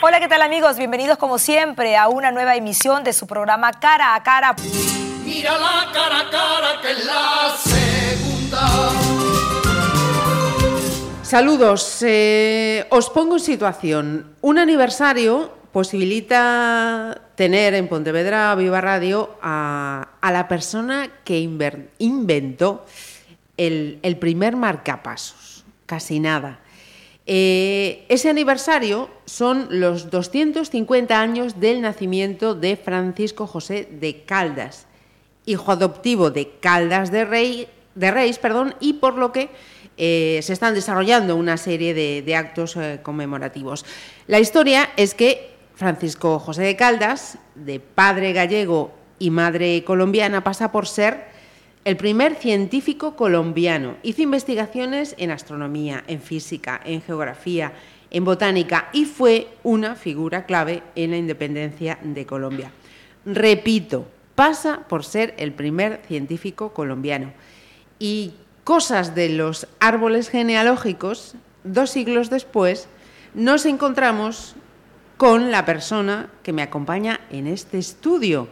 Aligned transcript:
Hola, 0.00 0.20
¿qué 0.20 0.28
tal 0.28 0.40
amigos? 0.40 0.78
Bienvenidos 0.78 1.18
como 1.18 1.38
siempre 1.38 1.98
a 1.98 2.08
una 2.08 2.30
nueva 2.30 2.56
emisión 2.56 3.04
de 3.04 3.12
su 3.12 3.26
programa 3.26 3.72
Cara 3.72 4.14
a 4.14 4.22
Cara. 4.22 4.56
Mira 5.22 5.58
la 5.58 5.92
cara 5.92 6.20
a 6.20 6.30
cara 6.30 6.80
que 6.80 6.92
es 6.92 7.04
la 7.04 7.54
segunda. 7.58 8.68
Saludos, 11.22 11.98
eh, 12.00 12.86
os 12.88 13.10
pongo 13.10 13.34
en 13.34 13.40
situación. 13.40 14.34
Un 14.40 14.56
aniversario 14.56 15.52
posibilita 15.72 17.20
tener 17.34 17.74
en 17.74 17.86
Pontevedra 17.86 18.54
Viva 18.54 18.80
Radio 18.80 19.36
a, 19.42 20.08
a 20.22 20.32
la 20.32 20.48
persona 20.48 21.10
que 21.24 21.38
inventó 21.98 22.86
el, 23.58 23.98
el 24.02 24.16
primer 24.16 24.56
marcapasos, 24.56 25.66
casi 25.84 26.18
nada. 26.18 26.60
Eh, 27.32 28.06
ese 28.08 28.28
aniversario 28.28 29.08
son 29.24 29.68
los 29.70 30.10
250 30.10 31.20
años 31.20 31.60
del 31.60 31.80
nacimiento 31.80 32.56
de 32.56 32.76
Francisco 32.76 33.46
José 33.46 33.86
de 33.88 34.24
Caldas, 34.24 34.88
hijo 35.46 35.70
adoptivo 35.70 36.32
de 36.32 36.50
Caldas 36.58 37.12
de, 37.12 37.24
Rey, 37.24 37.68
de 37.94 38.10
Reis, 38.10 38.38
perdón, 38.38 38.74
y 38.80 38.94
por 38.94 39.14
lo 39.14 39.30
que 39.30 39.48
eh, 39.96 40.40
se 40.42 40.52
están 40.52 40.74
desarrollando 40.74 41.36
una 41.36 41.56
serie 41.56 41.94
de, 41.94 42.34
actos 42.34 42.74
eh, 42.74 42.98
conmemorativos. 43.00 43.86
La 44.26 44.40
historia 44.40 44.90
es 44.96 45.14
que 45.14 45.54
Francisco 45.76 46.40
José 46.40 46.62
de 46.62 46.74
Caldas, 46.74 47.38
de 47.54 47.78
padre 47.78 48.32
gallego 48.32 48.90
y 49.20 49.30
madre 49.30 49.84
colombiana, 49.84 50.42
pasa 50.42 50.72
por 50.72 50.88
ser 50.88 51.28
el 51.84 51.96
primer 51.96 52.34
científico 52.34 53.16
colombiano 53.16 53.96
hizo 54.02 54.22
investigaciones 54.22 55.14
en 55.18 55.30
astronomía, 55.30 56.04
en 56.06 56.20
física, 56.20 56.80
en 56.84 57.00
geografía, 57.00 57.72
en 58.10 58.24
botánica 58.24 58.90
y 58.92 59.06
fue 59.06 59.48
una 59.62 59.94
figura 59.94 60.44
clave 60.44 60.82
en 60.94 61.12
la 61.12 61.16
independencia 61.16 61.98
de 62.02 62.26
Colombia. 62.26 62.70
Repito, 63.24 64.06
pasa 64.34 64.80
por 64.88 65.04
ser 65.04 65.34
el 65.38 65.52
primer 65.52 66.02
científico 66.06 66.74
colombiano. 66.74 67.32
Y 67.98 68.34
cosas 68.64 69.14
de 69.14 69.30
los 69.30 69.66
árboles 69.78 70.28
genealógicos, 70.28 71.34
dos 71.64 71.90
siglos 71.90 72.30
después, 72.30 72.88
nos 73.34 73.64
encontramos 73.64 74.54
con 75.16 75.50
la 75.50 75.64
persona 75.64 76.30
que 76.42 76.52
me 76.52 76.62
acompaña 76.62 77.20
en 77.30 77.46
este 77.46 77.78
estudio 77.78 78.48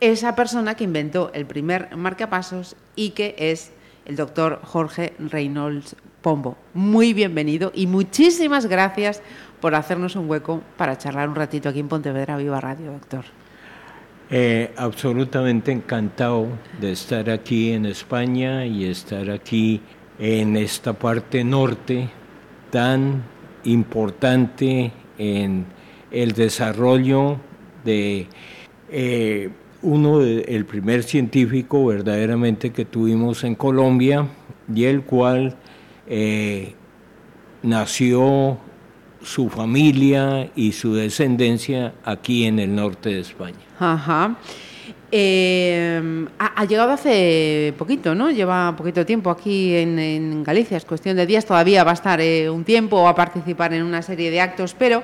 esa 0.00 0.36
persona 0.36 0.74
que 0.74 0.84
inventó 0.84 1.30
el 1.34 1.46
primer 1.46 1.96
marcapasos 1.96 2.76
y 2.94 3.10
que 3.10 3.34
es 3.38 3.72
el 4.06 4.16
doctor 4.16 4.60
Jorge 4.64 5.12
Reynolds 5.18 5.96
Pombo. 6.22 6.56
Muy 6.74 7.12
bienvenido 7.12 7.72
y 7.74 7.86
muchísimas 7.86 8.66
gracias 8.66 9.22
por 9.60 9.74
hacernos 9.74 10.16
un 10.16 10.28
hueco 10.28 10.62
para 10.76 10.96
charlar 10.98 11.28
un 11.28 11.34
ratito 11.34 11.68
aquí 11.68 11.80
en 11.80 11.88
Pontevedra 11.88 12.36
Viva 12.36 12.60
Radio, 12.60 12.92
doctor. 12.92 13.24
Eh, 14.30 14.72
absolutamente 14.76 15.72
encantado 15.72 16.48
de 16.80 16.92
estar 16.92 17.30
aquí 17.30 17.72
en 17.72 17.86
España 17.86 18.66
y 18.66 18.84
estar 18.84 19.30
aquí 19.30 19.80
en 20.18 20.56
esta 20.56 20.92
parte 20.92 21.42
norte 21.44 22.10
tan 22.70 23.22
importante 23.64 24.92
en 25.16 25.66
el 26.10 26.32
desarrollo 26.32 27.38
de 27.84 28.26
eh, 28.90 29.50
uno, 29.82 30.20
el 30.22 30.64
primer 30.64 31.02
científico 31.02 31.86
verdaderamente 31.86 32.70
que 32.70 32.84
tuvimos 32.84 33.44
en 33.44 33.54
Colombia 33.54 34.26
y 34.74 34.84
el 34.84 35.02
cual 35.02 35.56
eh, 36.06 36.74
nació 37.62 38.58
su 39.22 39.48
familia 39.48 40.50
y 40.56 40.72
su 40.72 40.94
descendencia 40.94 41.94
aquí 42.04 42.44
en 42.44 42.58
el 42.58 42.74
norte 42.74 43.10
de 43.10 43.20
España. 43.20 43.58
Ajá. 43.78 44.36
Eh, 45.10 46.26
ha, 46.38 46.64
llegado 46.66 46.92
hace 46.92 47.72
poquito, 47.78 48.14
¿no? 48.14 48.30
Lleva 48.30 48.76
poquito 48.76 49.06
tiempo 49.06 49.30
aquí 49.30 49.74
en, 49.74 50.42
Galicia, 50.44 50.76
es 50.76 50.84
cuestión 50.84 51.16
de 51.16 51.24
días, 51.24 51.46
todavía 51.46 51.82
va 51.82 51.92
a 51.92 51.94
estar 51.94 52.20
eh, 52.20 52.50
un 52.50 52.64
tiempo, 52.64 53.02
va 53.02 53.10
a 53.10 53.14
participar 53.14 53.72
en 53.72 53.84
una 53.84 54.02
serie 54.02 54.30
de 54.30 54.40
actos, 54.40 54.74
pero 54.78 55.02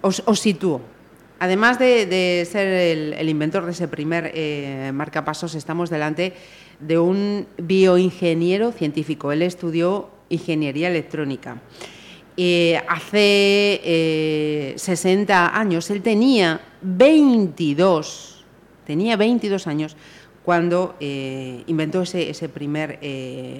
os 0.00 0.40
sitúo 0.40 0.93
Además 1.38 1.78
de, 1.78 2.46
ser 2.50 2.68
el, 2.68 3.28
inventor 3.28 3.64
de 3.64 3.72
ese 3.72 3.88
primer 3.88 4.30
eh, 4.34 4.92
marcapasos, 4.94 5.54
estamos 5.54 5.90
delante 5.90 6.32
de 6.80 6.98
un 6.98 7.46
bioingeniero 7.58 8.72
científico. 8.72 9.32
Él 9.32 9.42
estudió 9.42 10.10
ingeniería 10.28 10.88
electrónica. 10.88 11.60
Eh, 12.36 12.80
hace 12.88 14.74
60 14.76 15.32
eh, 15.32 15.50
años, 15.58 15.90
él 15.90 16.02
tenía 16.02 16.60
22, 16.82 18.44
tenía 18.86 19.16
22 19.16 19.66
años 19.66 19.96
cuando 20.44 20.94
inventó 21.00 22.02
ese, 22.02 22.48
primer 22.48 23.00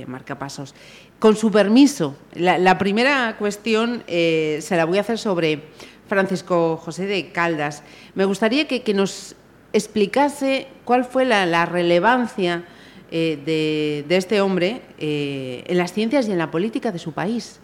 marcapasos. 0.06 0.74
Con 1.18 1.34
su 1.34 1.50
permiso, 1.50 2.14
la 2.34 2.76
primera 2.76 3.36
cuestión 3.38 4.02
se 4.06 4.66
la 4.70 4.84
voy 4.84 4.98
a 4.98 5.00
hacer 5.00 5.18
sobre 5.18 5.62
Francisco 6.08 6.76
José 6.76 7.06
de 7.06 7.30
Caldas. 7.32 7.82
Me 8.14 8.24
gustaría 8.24 8.66
que, 8.66 8.94
nos 8.94 9.34
explicase 9.72 10.68
cuál 10.84 11.04
fue 11.04 11.24
la, 11.24 11.66
relevancia 11.66 12.64
eh, 13.10 14.04
de, 14.06 14.16
este 14.16 14.40
hombre 14.40 14.82
eh, 14.98 15.64
en 15.66 15.78
las 15.78 15.92
ciencias 15.92 16.28
y 16.28 16.32
en 16.32 16.38
la 16.38 16.50
política 16.50 16.92
de 16.92 16.98
su 16.98 17.12
país. 17.12 17.60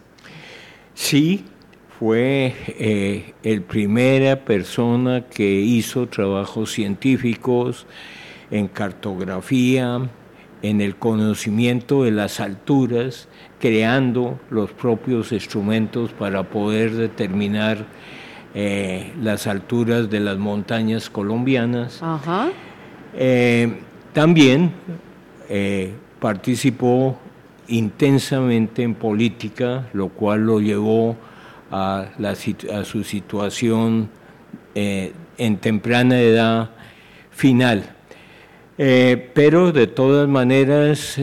Sí, 0.93 1.45
fue 1.99 2.55
eh, 2.67 3.33
el 3.43 3.61
primera 3.61 4.43
persona 4.43 5.25
que 5.27 5.51
hizo 5.61 6.07
trabajos 6.07 6.71
científicos 6.71 7.85
en 8.49 8.67
cartografía, 8.67 10.09
en 10.63 10.81
el 10.81 10.95
conocimiento 10.95 12.03
de 12.03 12.11
las 12.11 12.39
alturas, 12.39 13.27
creando 13.59 14.39
los 14.49 14.71
propios 14.71 15.31
instrumentos 15.31 16.11
para 16.11 16.43
poder 16.43 16.91
determinar 16.91 17.85
eh, 18.53 19.13
las 19.21 19.47
alturas 19.47 20.09
de 20.09 20.19
las 20.19 20.37
montañas 20.37 21.09
colombianas. 21.09 22.01
Eh, 23.13 23.73
también 24.11 24.71
eh, 25.47 25.93
participó 26.19 27.17
intensamente 27.69 28.83
en 28.83 28.93
política, 28.95 29.87
lo 29.93 30.09
cual 30.09 30.45
lo 30.45 30.59
llevó 30.59 31.15
a, 31.71 32.07
a 32.19 32.83
su 32.83 33.03
situación 33.05 34.09
en 34.75 35.57
temprana 35.57 36.19
edad 36.19 36.71
final. 37.31 37.95
pero 38.75 39.71
de 39.71 39.87
todas 39.87 40.27
maneras, 40.27 41.17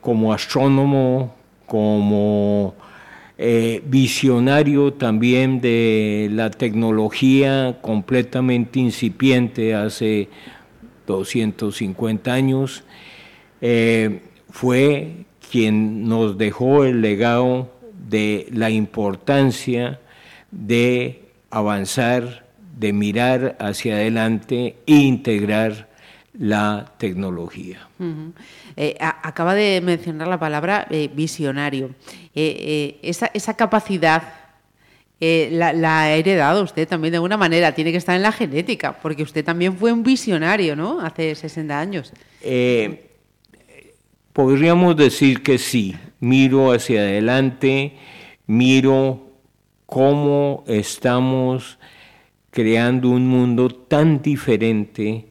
como 0.00 0.32
astrónomo, 0.32 1.34
como 1.66 2.74
eh, 3.36 3.82
visionario 3.86 4.92
también 4.92 5.60
de 5.60 6.28
la 6.30 6.50
tecnología 6.50 7.78
completamente 7.82 8.78
incipiente 8.78 9.74
hace 9.74 10.28
250 11.06 12.32
años, 12.32 12.84
eh, 13.60 14.20
fue 14.50 15.24
quien 15.50 16.08
nos 16.08 16.38
dejó 16.38 16.84
el 16.84 17.00
legado 17.00 17.72
de 18.08 18.46
la 18.52 18.70
importancia 18.70 20.00
de 20.50 21.22
avanzar, 21.50 22.46
de 22.78 22.92
mirar 22.92 23.56
hacia 23.58 23.94
adelante 23.94 24.76
e 24.86 24.94
integrar 24.94 25.88
la 26.38 26.92
tecnología. 26.98 27.88
Eh, 28.76 28.96
acaba 28.98 29.54
de 29.54 29.80
mencionar 29.80 30.26
la 30.26 30.38
palabra 30.38 30.86
eh, 30.90 31.08
visionario. 31.12 31.90
Eh, 32.34 32.98
esa, 33.02 33.54
capacidad 33.54 34.22
la, 35.20 36.00
ha 36.00 36.10
heredado 36.10 36.64
usted 36.64 36.88
también 36.88 37.12
de 37.12 37.16
alguna 37.18 37.36
manera, 37.36 37.72
tiene 37.72 37.92
que 37.92 37.98
estar 37.98 38.16
en 38.16 38.22
la 38.22 38.32
genética, 38.32 38.98
porque 39.00 39.22
usted 39.22 39.44
también 39.44 39.76
fue 39.76 39.92
un 39.92 40.02
visionario, 40.02 40.74
¿no? 40.74 41.00
Hace 41.00 41.34
60 41.34 41.78
años. 41.78 42.12
podríamos 44.32 44.96
decir 44.96 45.42
que 45.42 45.58
sí. 45.58 45.96
Miro 46.20 46.72
hacia 46.72 47.00
adelante, 47.00 47.92
miro 48.46 49.20
cómo 49.86 50.64
estamos 50.66 51.78
creando 52.50 53.10
un 53.10 53.26
mundo 53.26 53.68
tan 53.68 54.20
diferente 54.20 55.26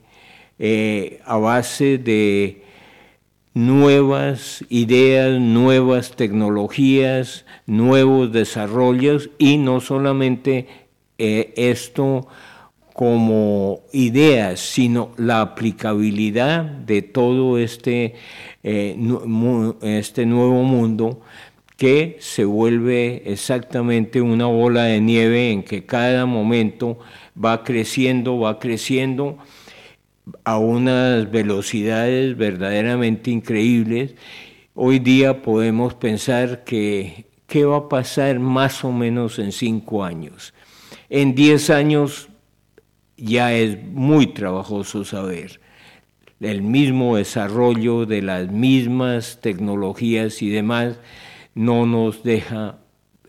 a 1.26 1.38
base 1.38 1.98
de 1.98 2.63
nuevas 3.54 4.66
ideas, 4.70 5.40
nuevas 5.40 6.16
tecnologías, 6.16 7.46
nuevos 7.66 8.32
desarrollos 8.32 9.30
y 9.38 9.58
no 9.58 9.80
solamente 9.80 10.68
eh, 11.18 11.54
esto 11.56 12.28
como 12.94 13.82
ideas, 13.92 14.60
sino 14.60 15.12
la 15.18 15.42
aplicabilidad 15.42 16.64
de 16.64 17.02
todo 17.02 17.58
este, 17.58 18.16
eh, 18.64 18.98
este 19.82 20.26
nuevo 20.26 20.64
mundo 20.64 21.22
que 21.76 22.18
se 22.20 22.46
vuelve 22.46 23.24
exactamente 23.26 24.22
una 24.22 24.46
bola 24.46 24.84
de 24.84 25.02
nieve 25.02 25.52
en 25.52 25.64
que 25.64 25.86
cada 25.86 26.26
momento 26.26 27.00
va 27.44 27.64
creciendo, 27.64 28.40
va 28.40 28.60
creciendo 28.60 29.40
a 30.44 30.58
unas 30.58 31.30
velocidades 31.32 32.38
verdaderamente 32.38 33.32
increíbles. 33.32 34.16
Hoy 34.74 35.00
día 35.00 35.42
podemos 35.42 35.94
pensar 35.94 36.64
que 36.64 37.26
qué 37.48 37.66
va 37.66 37.78
a 37.78 37.90
pasar 37.90 38.40
más 38.40 38.84
o 38.84 38.92
menos 38.92 39.40
en 39.40 39.52
cinco 39.52 40.04
años. 40.04 40.54
En 41.10 41.36
diez 41.36 41.70
años 41.70 42.30
ya 43.18 43.54
es 43.54 43.78
muy 43.84 44.28
trabajoso 44.28 45.06
saber. 45.06 45.62
El 46.40 46.62
mismo 46.62 47.16
desarrollo 47.16 48.06
de 48.06 48.22
las 48.22 48.52
mismas 48.52 49.40
tecnologías 49.42 50.42
y 50.42 50.50
demás 50.50 51.00
no 51.56 51.86
nos 51.86 52.24
deja 52.24 52.80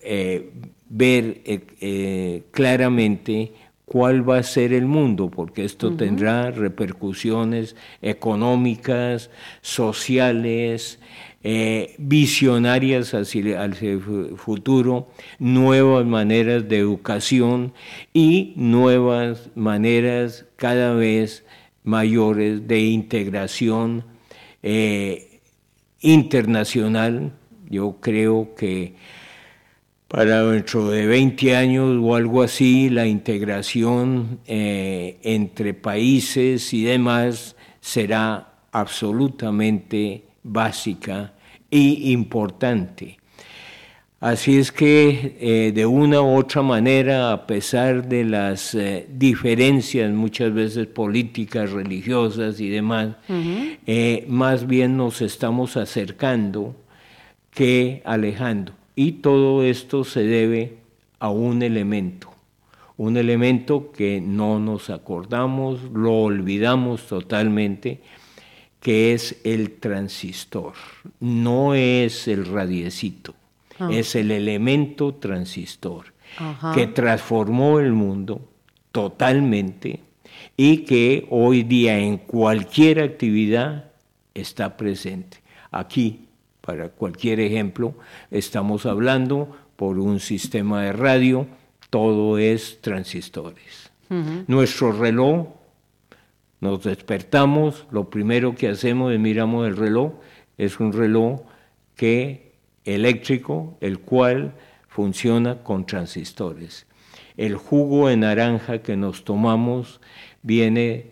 eh, 0.02 0.50
ver 0.88 1.42
eh, 1.44 1.66
eh, 1.80 2.42
claramente 2.50 3.52
cuál 3.84 4.28
va 4.28 4.38
a 4.38 4.42
ser 4.42 4.72
el 4.72 4.86
mundo, 4.86 5.30
porque 5.30 5.64
esto 5.64 5.92
tendrá 5.94 6.50
repercusiones 6.50 7.76
económicas, 8.00 9.30
sociales, 9.60 10.98
visionarias 11.98 13.12
hacia, 13.12 13.62
hacia, 13.62 13.90
el 13.90 14.00
futuro, 14.36 15.08
nuevas 15.38 16.06
maneras 16.06 16.66
de 16.68 16.78
educación 16.78 17.74
y 18.14 18.54
nuevas 18.56 19.50
maneras 19.54 20.46
cada 20.56 20.94
vez 20.94 21.44
mayores 21.82 22.66
de 22.66 22.80
integración 22.80 24.04
internacional. 26.00 27.32
Yo 27.68 27.96
creo 28.00 28.54
que 28.56 28.94
para 30.08 30.44
dentro 30.44 30.90
de 30.90 31.06
20 31.06 31.56
años 31.56 31.98
o 32.00 32.14
algo 32.14 32.42
así, 32.42 32.90
la 32.90 33.06
integración 33.06 34.40
eh, 34.46 35.18
entre 35.22 35.74
países 35.74 36.72
y 36.74 36.84
demás 36.84 37.56
será 37.80 38.54
absolutamente 38.70 40.24
básica 40.42 41.32
e 41.70 42.10
importante. 42.12 43.18
Así 44.20 44.56
es 44.56 44.72
que 44.72 45.36
eh, 45.38 45.72
de 45.74 45.84
una 45.84 46.22
u 46.22 46.38
otra 46.38 46.62
manera, 46.62 47.32
a 47.32 47.46
pesar 47.46 48.08
de 48.08 48.24
las 48.24 48.74
eh, 48.74 49.06
diferencias 49.10 50.10
muchas 50.12 50.54
veces 50.54 50.86
políticas, 50.86 51.72
religiosas 51.72 52.58
y 52.60 52.70
demás, 52.70 53.16
más 54.28 54.66
bien 54.66 54.96
nos 54.96 55.20
estamos 55.20 55.76
acercando 55.76 56.74
que 57.50 58.00
alejando. 58.04 58.72
Y 58.96 59.12
todo 59.12 59.64
esto 59.64 60.04
se 60.04 60.22
debe 60.22 60.78
a 61.18 61.30
un 61.30 61.62
elemento, 61.62 62.32
un 62.96 63.16
elemento 63.16 63.90
que 63.92 64.20
no 64.20 64.60
nos 64.60 64.90
acordamos, 64.90 65.82
lo 65.92 66.22
olvidamos 66.22 67.06
totalmente, 67.06 68.00
que 68.80 69.14
es 69.14 69.40
el 69.44 69.72
transistor. 69.72 70.74
No 71.18 71.74
es 71.74 72.28
el 72.28 72.46
radiecito, 72.46 73.34
ah. 73.78 73.88
es 73.90 74.14
el 74.14 74.30
elemento 74.30 75.14
transistor 75.14 76.14
que 76.74 76.88
transformó 76.88 77.78
el 77.78 77.92
mundo 77.92 78.40
totalmente 78.90 80.00
y 80.56 80.78
que 80.78 81.26
hoy 81.30 81.62
día 81.62 81.98
en 81.98 82.18
cualquier 82.18 83.00
actividad 83.00 83.92
está 84.34 84.76
presente. 84.76 85.38
Aquí 85.70 86.23
para 86.64 86.88
cualquier 86.88 87.40
ejemplo, 87.40 87.94
estamos 88.30 88.86
hablando 88.86 89.54
por 89.76 89.98
un 89.98 90.18
sistema 90.18 90.82
de 90.82 90.92
radio, 90.92 91.46
todo 91.90 92.38
es 92.38 92.80
transistores. 92.80 93.90
Nuestro 94.46 94.92
reloj, 94.92 95.48
nos 96.60 96.84
despertamos, 96.84 97.86
lo 97.90 98.08
primero 98.10 98.54
que 98.54 98.68
hacemos 98.68 99.12
es 99.12 99.18
miramos 99.18 99.66
el 99.66 99.76
reloj, 99.76 100.12
es 100.56 100.78
un 100.78 100.92
reloj 100.92 101.40
que 101.96 102.52
eléctrico, 102.84 103.76
el 103.80 103.98
cual 103.98 104.54
funciona 104.88 105.62
con 105.62 105.84
transistores. 105.84 106.86
El 107.36 107.56
jugo 107.56 108.08
de 108.08 108.16
naranja 108.16 108.78
que 108.78 108.96
nos 108.96 109.24
tomamos 109.24 110.00
viene 110.42 111.10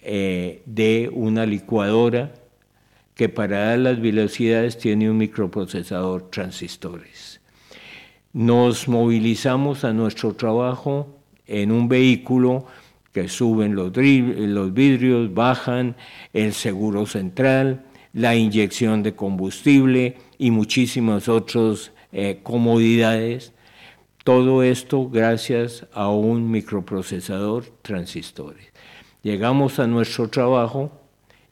eh, 0.00 0.62
de 0.64 1.10
una 1.12 1.44
licuadora 1.44 2.32
que 3.14 3.28
para 3.28 3.66
dar 3.66 3.78
las 3.78 4.00
velocidades 4.00 4.78
tiene 4.78 5.08
un 5.08 5.18
microprocesador 5.18 6.30
transistores. 6.30 7.40
Nos 8.32 8.88
movilizamos 8.88 9.84
a 9.84 9.92
nuestro 9.92 10.34
trabajo 10.34 11.16
en 11.46 11.70
un 11.70 11.88
vehículo 11.88 12.66
que 13.12 13.28
suben 13.28 13.76
los, 13.76 13.92
vidrios, 13.92 15.32
bajan, 15.32 15.94
el 16.32 16.52
seguro 16.52 17.06
central, 17.06 17.84
la 18.12 18.34
inyección 18.34 19.04
de 19.04 19.14
combustible 19.14 20.16
y 20.36 20.50
muchísimas 20.50 21.28
otras 21.28 21.92
eh, 22.12 22.40
comodidades. 22.42 23.52
Todo 24.24 24.64
esto 24.64 25.08
gracias 25.08 25.86
a 25.92 26.08
un 26.08 26.50
microprocesador 26.50 27.66
transistores. 27.82 28.72
Llegamos 29.22 29.78
a 29.78 29.86
nuestro 29.86 30.28
trabajo 30.28 31.03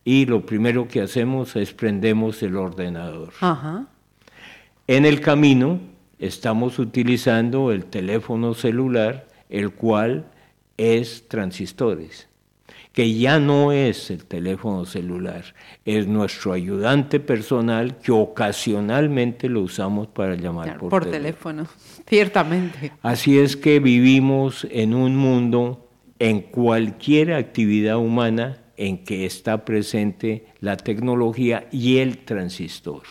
y 0.04 0.26
lo 0.26 0.44
primero 0.44 0.88
que 0.88 1.00
hacemos 1.00 1.56
es 1.56 1.72
prendemos 1.72 2.42
el 2.42 2.56
ordenador. 2.56 3.32
En 4.86 5.04
el 5.04 5.20
camino 5.20 5.80
estamos 6.18 6.78
utilizando 6.78 7.72
el 7.72 7.84
teléfono 7.86 8.54
celular, 8.54 9.28
el 9.48 9.70
cual 9.70 10.26
es 10.76 11.28
transistores, 11.28 12.28
que 12.92 13.14
ya 13.14 13.38
no 13.38 13.70
es 13.70 14.10
el 14.10 14.24
teléfono 14.24 14.84
celular, 14.86 15.44
es 15.84 16.06
nuestro 16.08 16.52
ayudante 16.52 17.20
personal 17.20 17.98
que 17.98 18.10
ocasionalmente 18.10 19.48
lo 19.48 19.62
usamos 19.62 20.08
para 20.08 20.34
llamar 20.34 20.78
por, 20.78 20.90
por 20.90 21.06
teléfono. 21.06 21.66
Ciertamente. 22.08 22.92
Así 23.02 23.38
es 23.38 23.56
que 23.56 23.78
vivimos 23.78 24.66
en 24.70 24.94
un 24.94 25.16
mundo 25.16 25.88
en 26.18 26.40
cualquier 26.40 27.34
actividad 27.34 27.98
humana 27.98 28.61
en 28.76 29.04
que 29.04 29.26
está 29.26 29.64
presente 29.64 30.46
la 30.60 30.76
tecnología 30.76 31.68
y 31.70 31.98
el 31.98 32.18
transistor. 32.18 33.02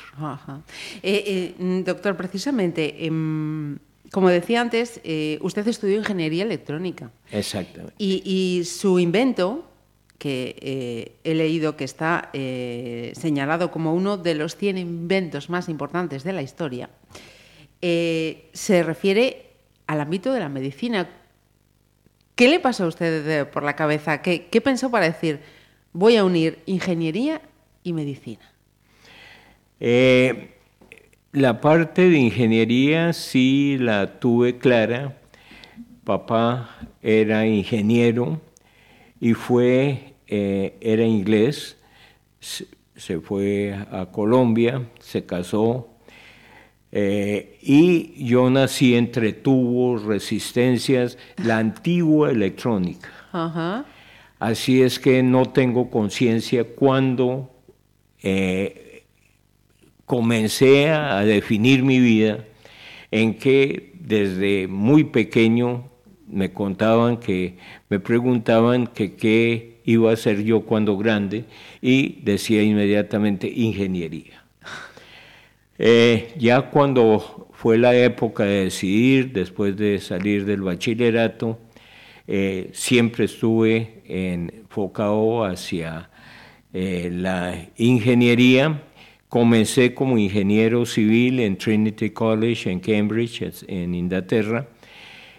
Eh, 1.04 1.56
eh, 1.60 1.84
doctor, 1.86 2.18
precisamente, 2.18 3.06
em, 3.06 3.78
como 4.12 4.30
decía 4.30 4.62
antes, 4.62 5.00
eh, 5.04 5.38
usted 5.42 5.68
estudió 5.68 5.98
ingeniería 5.98 6.44
electrónica. 6.44 7.12
Exactamente. 7.32 7.94
Y, 7.98 8.64
su 8.66 9.00
invento, 9.00 9.68
que 10.18 11.16
he 11.24 11.34
leído 11.34 11.76
que 11.76 11.84
está 11.84 12.30
señalado 12.34 13.72
como 13.72 13.96
uno 13.96 14.18
de 14.18 14.36
los 14.36 14.56
100 14.56 14.78
inventos 14.78 15.50
más 15.50 15.68
importantes 15.68 16.24
de 16.24 16.34
la 16.34 16.44
historia, 16.44 16.90
se 17.82 18.84
refiere 18.84 19.52
al 19.88 20.00
ámbito 20.00 20.32
de 20.32 20.40
la 20.40 20.50
medicina. 20.50 21.10
¿Qué 22.42 22.48
le 22.48 22.60
pasó 22.60 22.86
a 22.86 22.88
usted 22.88 23.48
por 23.50 23.62
la 23.62 23.76
cabeza? 23.76 24.24
¿Qué, 24.24 24.62
pensó 24.64 24.90
para 24.90 25.06
decir, 25.06 25.42
voy 25.94 26.16
a 26.16 26.26
unir 26.26 26.58
ingeniería 26.66 27.40
y 27.84 27.94
medicina? 27.94 28.52
Eh, 29.80 30.56
la 31.34 31.62
parte 31.62 32.10
de 32.10 32.18
ingeniería 32.18 33.14
sí 33.14 33.78
la 33.80 34.20
tuve 34.20 34.58
clara. 34.58 35.20
Papá 36.04 36.78
era 37.04 37.46
ingeniero 37.46 38.42
y 39.20 39.34
fue, 39.36 40.16
eh, 40.26 40.80
era 40.82 41.04
inglés, 41.04 41.78
se 42.40 43.20
fue 43.20 43.76
a 43.92 44.08
Colombia, 44.08 44.90
se 45.00 45.28
casó 45.28 45.91
eh, 46.92 47.58
y 47.62 48.26
yo 48.26 48.50
nací 48.50 48.96
entre 48.96 49.34
tubos, 49.34 50.04
resistencias, 50.04 51.18
la 51.44 51.58
antigua 51.58 52.32
electrónica. 52.32 53.10
Ajá. 53.32 53.86
Así 54.40 54.82
es 54.82 55.00
que 55.00 55.22
no 55.24 55.46
tengo 55.46 55.90
conciencia 55.90 56.64
cuando 56.64 57.52
eh, 58.24 59.04
comencé 60.06 60.90
a 60.90 61.22
definir 61.22 61.84
mi 61.84 62.00
vida, 62.00 62.46
en 63.12 63.36
que 63.36 63.94
desde 64.00 64.68
muy 64.68 65.04
pequeño 65.06 65.90
me 66.28 66.52
contaban 66.52 67.18
que, 67.18 67.58
me 67.90 68.00
preguntaban 68.00 68.88
que 68.88 69.16
qué 69.16 69.82
iba 69.86 70.10
a 70.10 70.14
hacer 70.14 70.44
yo 70.44 70.62
cuando 70.62 70.98
grande 70.98 71.46
y 71.82 72.22
decía 72.24 72.64
inmediatamente 72.64 73.48
ingeniería. 73.48 74.41
Eh, 75.84 76.36
ya 76.38 76.70
cuando 76.70 77.48
fue 77.54 77.80
la 77.80 77.96
época 77.96 78.44
de 78.44 78.66
decidir, 78.66 79.32
después 79.34 79.76
de 79.76 79.98
salir 80.00 80.46
del 80.46 80.62
bachillerato, 80.62 81.58
eh, 82.28 82.70
siempre 82.72 83.26
estuve 83.26 84.04
enfocado 84.06 85.44
hacia 85.44 86.12
eh, 86.72 87.10
la 87.12 87.68
ingeniería. 87.78 88.84
Comencé 89.28 89.96
como 89.96 90.20
ingeniero 90.20 90.86
civil 90.86 91.40
en 91.40 91.58
Trinity 91.58 92.12
College 92.12 92.70
en 92.70 92.80
Cambridge, 92.80 93.42
en 93.68 93.96
Inglaterra, 93.96 94.68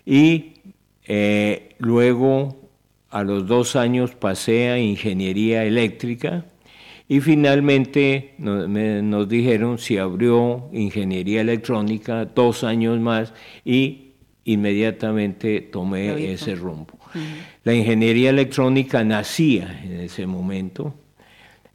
y 0.04 0.54
luego 1.78 2.68
a 3.10 3.22
los 3.22 3.46
dos 3.46 3.76
años 3.76 4.16
pasé 4.16 4.70
a 4.70 4.78
ingeniería 4.80 5.64
eléctrica 5.64 6.46
y 7.12 7.20
finalmente 7.20 8.32
nos, 8.38 9.28
dijeron 9.28 9.76
si 9.76 9.98
abrió 9.98 10.70
ingeniería 10.72 11.42
electrónica 11.42 12.24
dos 12.24 12.64
años 12.64 12.98
más 13.00 13.34
y 13.66 14.12
inmediatamente 14.46 15.60
tomé 15.60 16.32
ese 16.32 16.54
rumbo. 16.54 16.94
La 17.64 17.74
ingeniería 17.74 18.30
electrónica 18.30 19.04
nacía 19.04 19.78
en 19.84 20.00
ese 20.00 20.26
momento. 20.26 20.94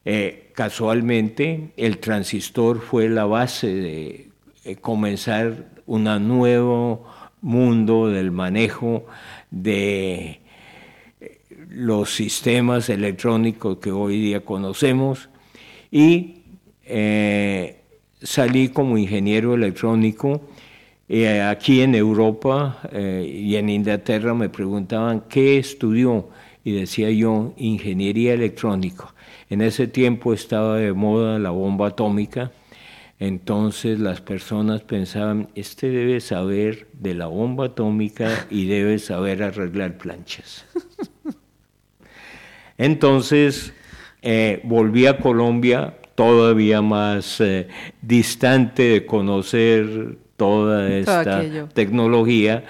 Eh, 0.04 0.50
casualmente, 0.56 1.70
el 1.76 1.98
transistor 1.98 2.80
fue 2.80 3.08
la 3.08 3.24
base 3.24 3.68
de 3.68 4.30
eh, 4.64 4.74
comenzar 4.74 5.66
un 5.86 6.02
nuevo 6.26 7.06
mundo 7.42 8.08
del 8.08 8.32
manejo 8.32 9.06
de 9.52 10.40
los 11.68 12.14
sistemas 12.14 12.88
electrónicos 12.88 13.78
que 13.78 13.92
hoy 13.92 14.18
día 14.20 14.44
conocemos 14.44 15.28
y 15.90 16.42
eh, 16.84 17.82
salí 18.22 18.68
como 18.68 18.96
ingeniero 18.96 19.54
electrónico. 19.54 20.40
Eh, 21.10 21.40
aquí 21.40 21.80
en 21.80 21.94
Europa 21.94 22.80
eh, 22.92 23.26
y 23.26 23.56
en 23.56 23.70
Inglaterra 23.70 24.34
me 24.34 24.48
preguntaban 24.48 25.24
qué 25.28 25.58
estudió 25.58 26.28
y 26.64 26.72
decía 26.72 27.10
yo 27.10 27.54
ingeniería 27.56 28.34
electrónica. 28.34 29.14
En 29.50 29.62
ese 29.62 29.86
tiempo 29.86 30.34
estaba 30.34 30.76
de 30.76 30.92
moda 30.92 31.38
la 31.38 31.50
bomba 31.50 31.88
atómica, 31.88 32.52
entonces 33.18 33.98
las 33.98 34.20
personas 34.20 34.82
pensaban, 34.82 35.48
este 35.54 35.88
debe 35.88 36.20
saber 36.20 36.88
de 36.92 37.14
la 37.14 37.26
bomba 37.26 37.66
atómica 37.66 38.46
y 38.50 38.66
debe 38.66 38.98
saber 38.98 39.42
arreglar 39.42 39.96
planchas. 39.96 40.66
Entonces 42.78 43.72
eh, 44.22 44.60
volví 44.64 45.06
a 45.06 45.18
Colombia 45.18 45.94
todavía 46.14 46.80
más 46.80 47.40
eh, 47.40 47.68
distante 48.02 48.82
de 48.84 49.06
conocer 49.06 50.16
toda 50.36 50.96
esta 50.96 51.68
tecnología. 51.74 52.64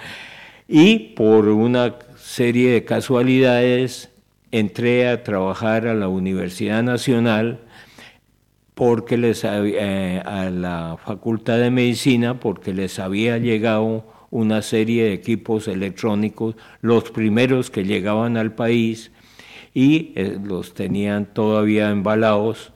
Y 0.67 1.13
por 1.15 1.47
una 1.47 1.95
serie 2.17 2.71
de 2.71 2.85
casualidades 2.85 4.11
entré 4.51 5.07
a 5.07 5.23
trabajar 5.23 5.87
a 5.87 5.93
la 5.93 6.07
Universidad 6.07 6.83
Nacional 6.83 7.59
porque 8.75 9.17
les 9.17 9.43
eh, 9.43 10.21
a 10.25 10.49
la 10.49 10.97
Facultad 11.03 11.57
de 11.57 11.71
Medicina 11.71 12.39
porque 12.39 12.73
les 12.73 12.97
había 12.99 13.37
llegado 13.37 14.05
una 14.31 14.61
serie 14.61 15.05
de 15.05 15.13
equipos 15.13 15.67
electrónicos, 15.67 16.55
los 16.81 17.09
primeros 17.11 17.69
que 17.71 17.83
llegaban 17.83 18.37
al 18.37 18.53
país 18.53 19.11
y 19.73 20.13
eh, 20.15 20.37
los 20.43 20.73
tenían 20.73 21.25
todavía 21.25 21.89
embalados 21.89 22.71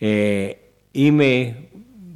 eh, 0.00 0.70
y 0.92 1.10
me, 1.10 1.68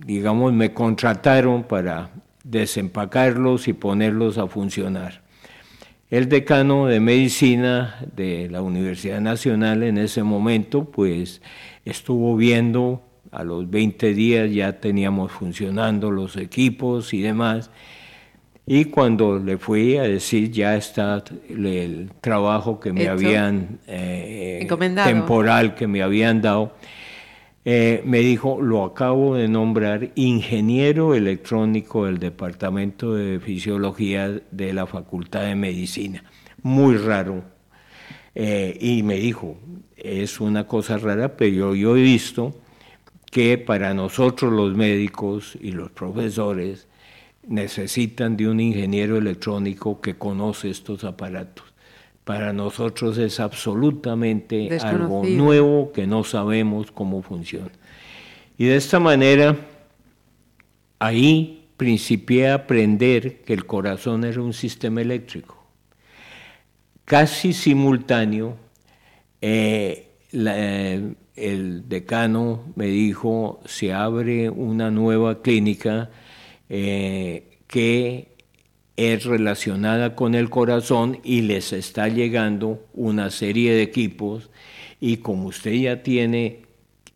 digamos, 0.05 0.53
me 0.53 0.73
contrataron 0.73 1.65
para 1.65 2.11
desempacarlos 2.45 3.69
y 3.69 3.73
ponerlos 3.73 4.39
a 4.39 4.47
funcionar. 4.47 5.23
El 6.09 6.29
decano 6.29 6.87
de 6.87 7.01
medicina 7.01 7.97
de 8.15 8.49
la 8.49 8.63
Universidad 8.63 9.21
Nacional 9.21 9.83
en 9.83 9.99
ese 9.99 10.23
momento, 10.23 10.85
pues 10.85 11.43
estuvo 11.85 12.37
viendo, 12.37 13.03
a 13.33 13.43
los 13.43 13.69
20 13.69 14.15
días 14.15 14.53
ya 14.53 14.81
teníamos 14.81 15.33
funcionando 15.33 16.11
los 16.13 16.37
equipos 16.37 17.13
y 17.13 17.23
demás, 17.23 17.71
y 18.67 18.87
cuando 18.87 19.39
le 19.39 19.59
fui 19.59 19.97
a 19.97 20.03
decir 20.03 20.51
ya 20.51 20.77
está 20.77 21.23
el 21.49 22.11
trabajo 22.21 22.81
que 22.81 22.93
me 22.93 23.09
habían, 23.09 23.79
eh, 23.87 24.67
temporal 25.05 25.77
que 25.77 25.87
me 25.87 26.03
habían 26.03 26.43
dado, 26.43 26.75
eh, 27.65 28.03
me 28.05 28.19
dijo, 28.21 28.61
lo 28.61 28.85
acabo 28.85 29.37
de 29.37 29.49
nombrar 29.49 30.11
ingeniero 30.15 31.15
electrónico 31.15 32.07
del 32.07 32.19
Departamento 32.19 33.15
de 33.15 33.41
Fisiología 33.41 34.41
de 34.51 34.73
la 34.73 34.87
Facultad 34.87 35.43
de 35.43 35.55
Medicina. 35.55 36.25
Muy 36.63 36.97
raro. 36.97 37.43
Eh, 38.35 38.77
y 38.81 39.03
me 39.03 39.15
dijo, 39.15 39.57
es 39.97 40.41
una 40.41 40.67
cosa 40.67 40.99
rara, 40.99 41.37
pero 41.37 41.53
yo, 41.53 41.75
yo 41.75 41.97
he 41.97 42.03
visto 42.03 42.55
que 43.31 43.59
para 43.59 43.95
nosotros 43.95 44.53
los 44.53 44.77
médicos 44.77 45.57
y 45.61 45.73
los 45.73 45.91
profesores, 45.91 46.87
necesitan 47.47 48.37
de 48.37 48.49
un 48.49 48.61
ingeniero 48.61 49.17
electrónico 49.17 50.01
que 50.01 50.15
conoce 50.17 50.71
estos 50.71 51.05
aparatos. 51.05 51.65
Para 52.25 52.53
nosotros 52.53 53.19
es 53.19 53.39
absolutamente 53.39 54.77
algo 54.83 55.25
nuevo 55.25 55.93
que 55.93 56.07
no 56.07 56.25
sabemos 56.25 56.91
cómo 56.91 57.23
funciona. 57.23 57.71
Y 58.59 58.65
de 58.65 58.77
esta 58.77 58.99
manera, 58.99 59.57
ahí 60.99 61.69
principié 61.77 62.49
a 62.49 62.55
aprender 62.55 63.43
que 63.43 63.53
el 63.53 63.65
corazón 63.65 64.25
era 64.25 64.43
un 64.43 64.53
sistema 64.53 65.03
eléctrico. 65.03 65.63
Casi 67.05 67.53
simultáneo, 67.53 68.57
eh, 69.41 70.09
el 70.33 71.89
decano 71.89 72.65
me 72.75 72.87
dijo, 72.87 73.61
se 73.67 73.93
abre 73.93 74.51
una 74.51 74.91
nueva 74.91 75.43
clínica 75.43 76.11
eh, 76.69 77.59
que 77.67 78.29
es 78.97 79.25
relacionada 79.25 80.15
con 80.15 80.35
el 80.35 80.49
corazón 80.49 81.19
y 81.23 81.43
les 81.43 81.73
está 81.73 82.09
llegando 82.09 82.87
una 82.95 83.31
serie 83.31 83.73
de 83.73 83.83
equipos 83.83 84.51
y 85.01 85.19
como 85.19 85.49
usted 85.49 85.73
ya 85.73 86.03
tiene, 86.03 86.63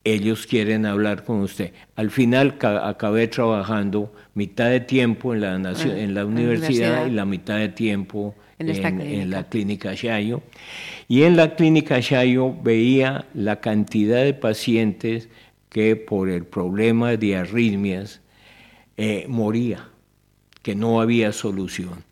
ellos 0.04 0.46
quieren 0.46 0.86
hablar 0.86 1.24
con 1.24 1.40
usted. 1.40 1.72
Al 1.96 2.10
final 2.10 2.58
acabé 2.60 3.28
trabajando 3.28 4.12
mitad 4.34 4.70
de 4.70 4.80
tiempo 4.80 5.34
en 5.34 5.40
la, 5.40 5.54
en 5.54 6.14
la 6.14 6.26
universidad, 6.26 7.06
y 7.06 7.10
la 7.10 7.24
mitad 7.24 7.58
de 7.58 7.70
tiempo 7.70 8.34
en, 8.58 9.30
la 9.30 9.48
clínica 9.48 9.94
Shayo. 9.94 10.42
Y 11.08 11.22
en 11.22 11.36
la 11.36 11.54
clínica 11.54 12.00
Shayo 12.00 12.54
veía 12.62 13.26
la 13.34 13.60
cantidad 13.60 14.22
de 14.22 14.34
pacientes 14.34 15.28
que 15.70 15.96
por 15.96 16.28
el 16.28 16.44
problema 16.44 17.16
de 17.16 17.36
arritmias 17.36 18.20
eh, 19.02 19.24
moría, 19.28 19.88
que 20.60 20.74
no 20.74 21.00
había 21.00 21.32
solución. 21.32 22.04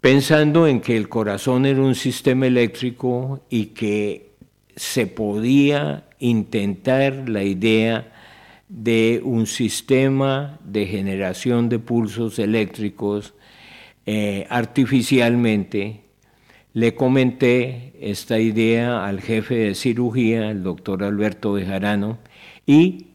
Pensando 0.00 0.68
en 0.68 0.80
que 0.80 0.96
el 0.96 1.08
corazón 1.08 1.66
era 1.66 1.80
un 1.80 1.96
sistema 1.96 2.46
eléctrico 2.46 3.40
y 3.50 3.66
que 3.74 4.30
se 4.76 5.08
podía 5.08 6.04
intentar 6.20 7.28
la 7.28 7.42
idea 7.42 8.12
de 8.68 9.20
un 9.24 9.48
sistema 9.48 10.60
de 10.62 10.86
generación 10.86 11.68
de 11.68 11.80
pulsos 11.80 12.38
eléctricos 12.38 13.34
eh, 14.06 14.46
artificialmente, 14.50 16.02
le 16.74 16.94
comenté 16.94 17.94
esta 18.00 18.38
idea 18.38 19.04
al 19.04 19.20
jefe 19.20 19.56
de 19.56 19.74
cirugía, 19.74 20.48
el 20.52 20.62
doctor 20.62 21.02
Alberto 21.02 21.54
Bejarano, 21.54 22.18
y 22.66 23.09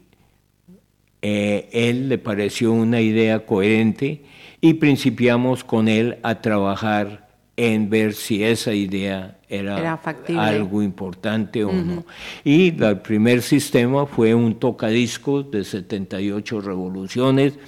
eh, 1.28 1.68
él 1.72 2.08
le 2.08 2.18
pareció 2.18 2.72
una 2.72 3.00
idea 3.00 3.44
coherente 3.44 4.22
y 4.60 4.74
principiamos 4.74 5.64
con 5.64 5.88
él 5.88 6.18
a 6.22 6.40
trabajar 6.40 7.26
en 7.56 7.90
ver 7.90 8.14
si 8.14 8.44
esa 8.44 8.72
idea 8.72 9.36
era, 9.48 10.00
algo 10.38 10.84
importante 10.84 11.64
o 11.64 11.72
no. 11.72 12.04
Y 12.44 12.80
el 12.80 13.00
primer 13.00 13.42
sistema 13.42 14.06
fue 14.06 14.36
un 14.36 14.60
tocadiscos 14.60 15.50
de 15.50 15.64
78 15.64 16.60
revoluciones, 16.60 17.58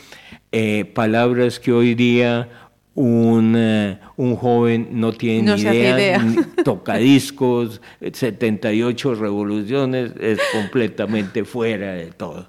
eh, 0.53 0.85
palabras 0.85 1.59
que 1.59 1.73
hoy 1.73 1.97
día 1.97 2.49
un, 2.95 3.55
eh, 3.57 3.99
un, 4.17 4.37
joven 4.37 4.89
no 4.93 5.13
tiene 5.13 5.57
ni 5.57 5.63
idea, 5.63 6.25
tocadiscos, 6.65 7.81
78 8.13 9.17
revoluciones, 9.17 10.13
es 10.21 10.39
completamente 10.53 11.45
fuera 11.45 11.95
de 11.95 12.07
todo. 12.13 12.47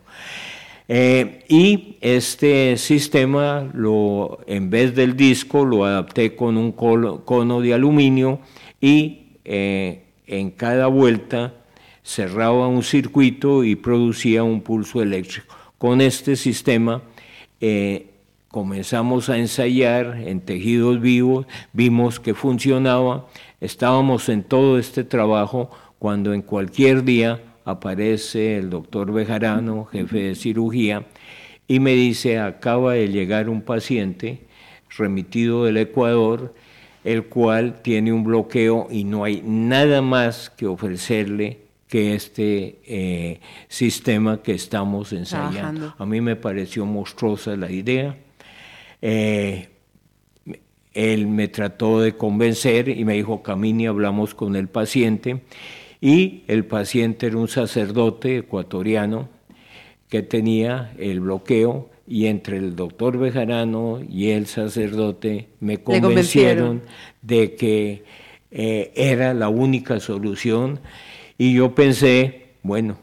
Eh, 0.92 1.46
y 1.48 1.98
este 2.02 2.76
sistema, 2.78 3.70
lo, 3.76 4.40
en 4.48 4.72
vez 4.72 4.96
del 4.96 5.16
disco, 5.16 5.64
lo 5.64 5.86
adapté 5.86 6.36
con 6.36 6.58
un 6.58 6.72
cono, 6.72 7.62
de 7.62 7.76
aluminio 7.76 8.40
y 8.82 9.28
eh, 9.46 10.06
en 10.26 10.50
cada 10.50 10.88
vuelta 10.88 11.54
cerraba 12.04 12.68
un 12.68 12.82
circuito 12.82 13.64
y 13.64 13.76
producía 13.76 14.44
un 14.44 14.62
pulso 14.62 15.04
eléctrico. 15.04 15.56
Con 15.78 16.02
este 16.02 16.36
sistema 16.36 17.04
eh, 17.62 18.08
comenzamos 18.48 19.30
a 19.30 19.38
ensayar 19.38 20.18
en 20.26 20.42
tejidos 20.42 21.00
vivos, 21.00 21.46
vimos 21.72 22.20
que 22.20 22.34
funcionaba, 22.34 23.28
estábamos 23.62 24.28
en 24.28 24.42
todo 24.42 24.80
este 24.80 25.04
trabajo 25.04 25.70
cuando 26.00 26.34
en 26.34 26.42
cualquier 26.42 27.04
día 27.04 27.40
aparece 27.70 28.58
el 28.58 28.70
doctor 28.70 29.12
Bejarano, 29.12 29.86
jefe 29.86 30.20
de 30.20 30.36
cirugía, 30.36 31.06
y 31.68 31.80
me 31.80 31.94
dice, 31.94 32.40
acaba 32.40 32.94
de 32.94 33.10
llegar 33.10 33.50
un 33.50 33.62
paciente 33.62 34.48
remitido 34.98 35.66
del 35.66 35.78
Ecuador, 35.78 36.54
el 37.04 37.26
cual 37.26 37.82
tiene 37.82 38.12
un 38.12 38.24
bloqueo 38.24 38.88
y 38.90 39.04
no 39.04 39.24
hay 39.24 39.42
nada 39.46 40.02
más 40.02 40.50
que 40.50 40.66
ofrecerle 40.66 41.70
que 41.88 42.14
este 42.14 42.80
eh, 42.86 43.40
sistema 43.68 44.44
que 44.44 44.54
estamos 44.54 45.12
ensayando. 45.12 45.96
A 45.98 46.06
mí 46.06 46.22
me 46.22 46.36
pareció 46.36 46.86
monstruosa 46.86 47.56
la 47.56 47.72
idea. 47.72 48.16
Eh, 49.02 49.70
él 50.94 51.28
me 51.28 51.48
trató 51.48 52.02
de 52.02 52.16
convencer 52.16 52.90
y 52.90 53.06
me 53.06 53.14
dijo, 53.14 53.42
camine, 53.42 53.88
hablamos 53.88 54.36
con 54.36 54.56
el 54.56 54.68
paciente. 54.68 55.42
Y 56.02 56.44
el 56.48 56.66
paciente 56.66 57.28
era 57.28 57.38
un 57.38 57.48
sacerdote 57.48 58.38
ecuatoriano 58.38 59.30
que 60.08 60.22
tenía 60.22 60.94
el 60.98 61.20
bloqueo 61.20 61.90
y 62.08 62.26
entre 62.26 62.58
el 62.58 62.76
doctor 62.76 63.18
Bejarano 63.18 64.00
y 64.08 64.30
el 64.30 64.48
sacerdote 64.48 65.50
me 65.60 65.78
convencieron, 65.78 66.82
de 67.22 67.56
que 67.56 68.04
eh, 68.52 68.92
era 68.96 69.34
la 69.34 69.50
única 69.50 70.00
solución 70.00 70.80
y 71.38 71.54
yo 71.54 71.76
pensé, 71.76 72.56
bueno, 72.64 72.98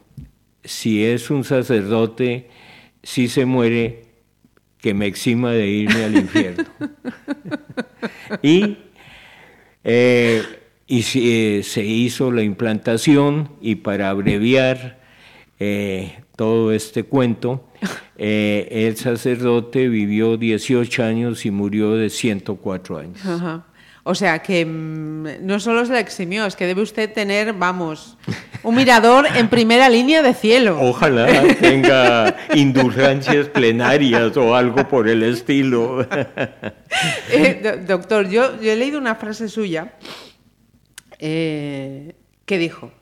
si 0.65 1.05
es 1.05 1.31
un 1.31 1.45
sacerdote, 1.45 2.49
si 3.03 3.29
se 3.29 3.47
muere, 3.47 4.05
que 4.79 4.93
me 4.93 5.07
exima 5.07 5.53
de 5.53 5.69
irme 5.69 6.05
al 6.05 6.17
infierno. 6.17 6.65
y 8.43 8.77
eh, 9.85 10.43
y 10.87 11.05
eh, 11.15 11.63
se 11.63 11.85
hizo 11.85 12.31
la 12.31 12.43
implantación 12.43 13.51
y 13.61 13.77
para 13.77 14.11
abreviar 14.11 14.99
eh, 15.59 16.21
todo 16.37 16.73
este 16.73 17.05
cuento, 17.05 17.69
el 18.17 18.97
sacerdote 18.97 19.89
vivió 19.89 20.37
18 20.37 21.05
años 21.05 21.47
y 21.47 21.51
murió 21.51 21.95
de 21.95 22.11
104 22.11 22.99
años. 22.99 23.21
O 24.09 24.15
sea 24.15 24.39
que 24.39 24.65
mm, 24.65 25.45
no 25.45 25.59
solo 25.59 25.85
se 25.85 25.93
la 25.93 25.99
eximió, 25.99 26.47
es 26.47 26.55
que 26.55 26.65
debe 26.65 26.81
usted 26.81 27.13
tener, 27.13 27.53
vamos, 27.53 28.17
un 28.63 28.77
mirador 28.77 29.27
en 29.35 29.49
primera 29.49 29.89
línea 29.89 30.23
de 30.23 30.33
cielo. 30.33 30.79
Ojalá 30.81 31.27
tenga 31.61 32.37
indulgencias 32.55 33.49
plenarias 33.49 34.37
o 34.37 34.55
algo 34.55 34.87
por 34.89 35.09
el 35.09 35.25
estilo. 35.25 36.07
Eh, 37.31 37.83
doctor, 37.87 38.29
yo, 38.31 38.59
yo, 38.63 38.73
he 38.73 38.77
leído 38.77 38.99
una 38.99 39.17
frase 39.17 39.49
suya 39.49 39.93
eh, 41.19 42.15
que 42.45 42.59
dijo, 42.59 42.93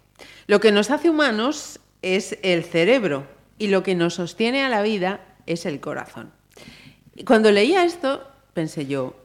lo 0.46 0.60
que 0.60 0.72
nos 0.72 0.90
hace 0.90 1.10
humanos 1.10 1.80
es 2.02 2.38
el 2.42 2.64
cerebro 2.64 3.26
y 3.58 3.68
lo 3.68 3.82
que 3.82 3.94
nos 3.94 4.14
sostiene 4.14 4.62
a 4.62 4.68
la 4.68 4.82
vida 4.82 5.20
es 5.46 5.66
el 5.66 5.80
corazón. 5.80 6.30
Y 7.14 7.24
cuando 7.24 7.50
leía 7.50 7.84
esto, 7.84 8.26
pensé 8.52 8.86
yo, 8.86 9.16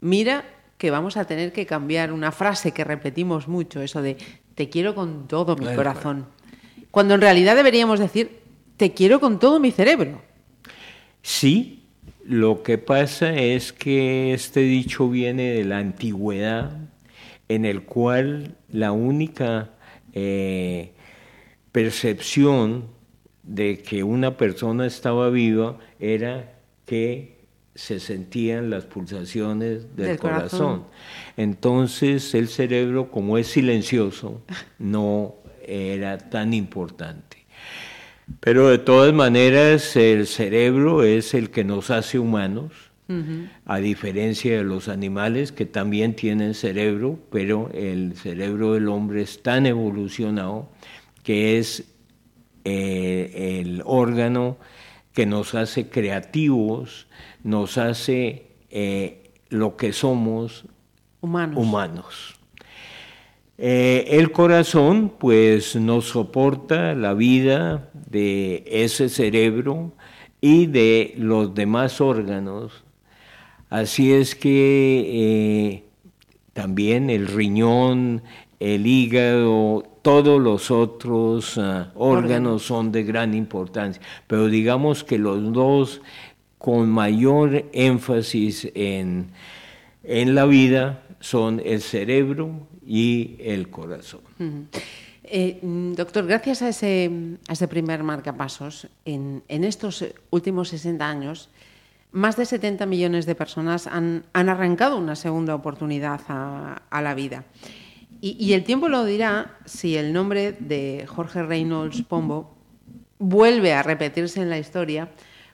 mira 0.00 0.44
que 0.78 0.90
vamos 0.90 1.16
a 1.16 1.24
tener 1.24 1.52
que 1.52 1.66
cambiar 1.66 2.12
una 2.12 2.32
frase 2.32 2.72
que 2.72 2.84
repetimos 2.84 3.48
mucho, 3.48 3.80
eso 3.80 4.02
de 4.02 4.16
te 4.54 4.68
quiero 4.68 4.94
con 4.94 5.28
todo 5.28 5.56
mi 5.56 5.66
corazón. 5.74 6.26
Cuando 6.90 7.14
en 7.14 7.20
realidad 7.20 7.56
deberíamos 7.56 7.98
decir 7.98 8.40
te 8.76 8.92
quiero 8.92 9.20
con 9.20 9.38
todo 9.38 9.60
mi 9.60 9.70
cerebro. 9.70 10.20
Sí, 11.22 11.84
lo 12.24 12.62
que 12.62 12.78
pasa 12.78 13.34
es 13.34 13.72
que 13.72 14.34
este 14.34 14.60
dicho 14.60 15.08
viene 15.08 15.52
de 15.52 15.64
la 15.64 15.78
antigüedad, 15.78 16.76
en 17.54 17.64
el 17.64 17.82
cual 17.82 18.56
la 18.70 18.92
única 18.92 19.70
eh, 20.12 20.92
percepción 21.72 22.86
de 23.42 23.78
que 23.78 24.02
una 24.02 24.36
persona 24.36 24.86
estaba 24.86 25.30
viva 25.30 25.78
era 25.98 26.54
que 26.86 27.34
se 27.74 27.98
sentían 27.98 28.70
las 28.70 28.84
pulsaciones 28.84 29.96
del, 29.96 30.18
corazón. 30.18 30.84
Entonces 31.36 32.34
el 32.34 32.48
cerebro, 32.48 33.10
como 33.10 33.38
es 33.38 33.48
silencioso, 33.48 34.42
no 34.78 35.34
era 35.66 36.18
tan 36.18 36.54
importante. 36.54 37.44
Pero 38.40 38.68
de 38.68 38.78
todas 38.78 39.12
maneras 39.12 39.96
el 39.96 40.26
cerebro 40.26 41.02
es 41.02 41.34
el 41.34 41.50
que 41.50 41.64
nos 41.64 41.90
hace 41.90 42.18
humanos, 42.18 42.72
a 43.66 43.78
diferencia 43.78 44.56
de 44.56 44.64
los 44.64 44.88
animales 44.88 45.52
que 45.52 45.66
también 45.66 46.16
tienen 46.16 46.54
cerebro, 46.54 47.18
pero 47.30 47.70
el 47.74 48.16
cerebro 48.16 48.74
del 48.74 48.88
hombre 48.88 49.22
es 49.22 49.42
tan 49.42 49.66
evolucionado 49.66 50.70
que 51.22 51.58
es 51.58 51.84
eh, 52.64 53.60
el 53.60 53.82
órgano 53.84 54.56
que 55.12 55.26
nos 55.26 55.54
hace 55.54 55.88
creativos, 55.88 57.06
nos 57.42 57.78
hace 57.78 58.46
eh, 58.70 59.30
lo 59.50 59.76
que 59.76 59.92
somos 59.92 60.64
humanos. 61.20 62.34
Eh, 63.56 64.06
el 64.10 64.32
corazón 64.32 65.12
pues 65.18 65.76
nos 65.76 66.06
soporta 66.06 66.94
la 66.94 67.14
vida 67.14 67.90
de 68.10 68.64
ese 68.66 69.08
cerebro 69.08 69.92
y 70.40 70.66
de 70.66 71.14
los 71.16 71.54
demás 71.54 72.00
órganos. 72.00 72.83
Así 73.70 74.12
es 74.12 74.34
que 74.34 75.04
eh, 75.06 75.84
también 76.52 77.10
el 77.10 77.26
riñón, 77.26 78.22
el 78.60 78.86
hígado, 78.86 79.82
todos 80.02 80.40
los 80.40 80.70
otros 80.70 81.58
ah, 81.58 81.90
órganos 81.94 82.62
son 82.62 82.92
de 82.92 83.04
gran 83.04 83.34
importancia, 83.34 84.02
pero 84.26 84.48
digamos 84.48 85.02
que 85.02 85.18
los 85.18 85.52
dos 85.52 86.02
con 86.58 86.88
mayor 86.88 87.64
énfasis 87.72 88.70
en, 88.74 89.32
la 90.02 90.46
vida 90.46 91.02
son 91.20 91.60
el 91.64 91.80
cerebro 91.80 92.66
y 92.86 93.36
el 93.40 93.70
corazón. 93.70 94.20
Eh, 95.24 95.58
doctor, 95.62 96.26
gracias 96.26 96.62
a 96.62 96.68
ese, 96.68 97.10
a 97.48 97.54
ese 97.54 97.66
primer 97.66 98.02
marcapasos, 98.02 98.88
en, 99.06 99.42
en, 99.48 99.64
estos 99.64 100.04
últimos 100.30 100.68
60 100.68 101.06
años, 101.08 101.48
más 102.14 102.36
de 102.36 102.46
70 102.46 102.86
millones 102.86 103.26
de 103.26 103.34
personas 103.34 103.88
han, 103.88 104.24
arrancado 104.32 104.96
una 104.96 105.16
segunda 105.16 105.54
oportunidad 105.54 106.20
a, 106.28 107.00
la 107.02 107.14
vida. 107.14 107.44
Y, 108.20 108.52
el 108.54 108.62
tiempo 108.62 108.88
lo 108.88 109.04
dirá 109.04 109.58
si 109.66 109.96
el 109.96 110.12
nombre 110.12 110.52
de 110.52 111.06
Jorge 111.08 111.42
Reynolds 111.42 112.02
Pombo 112.02 112.56
vuelve 113.18 113.74
a 113.74 113.82
repetirse 113.82 114.40
en 114.40 114.48
la 114.48 114.58
historia 114.58 115.10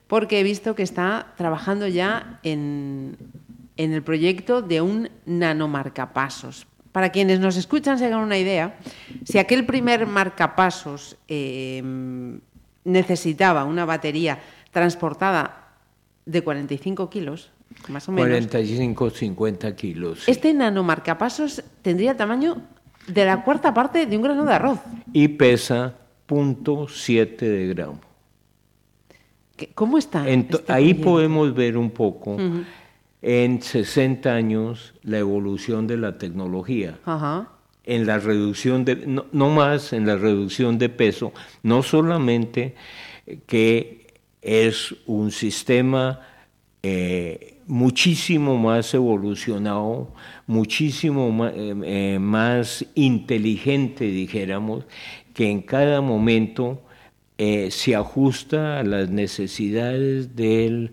porque 0.07 0.39
he 0.39 0.43
visto 0.43 0.75
que 0.75 0.83
está 0.83 1.33
trabajando 1.35 1.87
ya 1.87 2.39
en, 2.43 3.17
el 3.75 4.03
proyecto 4.03 4.61
de 4.61 4.81
un 4.81 5.09
nanomarcapasos. 5.25 6.67
Para 6.91 7.09
quienes 7.09 7.39
nos 7.39 7.57
escuchan 7.57 7.97
se 7.97 8.05
hagan 8.05 8.19
una 8.19 8.37
idea, 8.37 8.77
si 9.25 9.39
aquel 9.39 9.65
primer 9.65 10.05
marcapasos 10.05 11.17
eh, 11.27 11.81
necesitaba 12.83 13.63
una 13.63 13.85
batería 13.85 14.39
transportada 14.71 15.60
de 16.31 16.41
45 16.41 17.09
kilos, 17.09 17.51
más 17.89 18.07
o 18.07 18.11
menos. 18.11 18.29
45, 18.29 19.09
50 19.09 19.75
kilos. 19.75 20.27
Este 20.27 20.53
nanomarcapasos 20.53 21.63
tendría 21.81 22.11
el 22.11 22.17
tamaño 22.17 22.57
de 23.07 23.25
la 23.25 23.43
cuarta 23.43 23.73
parte 23.73 24.05
de 24.05 24.15
un 24.15 24.23
grano 24.23 24.45
de 24.45 24.53
arroz. 24.53 24.79
Y 25.13 25.27
pesa 25.29 25.95
0.7 26.27 27.37
de 27.37 27.67
gramo. 27.67 27.99
¿Cómo 29.75 29.97
está? 29.97 30.27
Este 30.27 30.63
ahí 30.67 30.93
podemos 30.93 31.53
ver 31.53 31.77
un 31.77 31.91
poco 31.91 32.37
en 33.21 33.61
60 33.61 34.33
años 34.33 34.93
la 35.03 35.19
evolución 35.19 35.85
de 35.87 35.97
la 35.97 36.17
tecnología. 36.17 36.97
En 37.83 38.05
la 38.05 38.19
reducción 38.19 38.85
de, 38.85 38.95
no, 39.05 39.49
más 39.49 39.93
en 39.93 40.07
la 40.07 40.15
reducción 40.15 40.77
de 40.77 40.89
peso, 40.89 41.33
no 41.63 41.83
solamente 41.83 42.75
que 43.45 44.00
es 44.41 44.95
un 45.05 45.31
sistema 45.31 46.19
eh, 46.83 47.59
muchísimo 47.67 48.57
más 48.57 48.93
evolucionado, 48.93 50.11
muchísimo 50.47 51.45
eh, 51.47 51.75
eh, 51.85 52.19
más 52.19 52.85
inteligente, 52.95 54.05
dijéramos, 54.05 54.85
que 55.33 55.49
en 55.49 55.61
cada 55.61 56.01
momento 56.01 56.81
se 57.71 57.95
ajusta 57.95 58.79
a 58.79 58.83
las 58.83 59.09
necesidades 59.09 60.35
del 60.35 60.91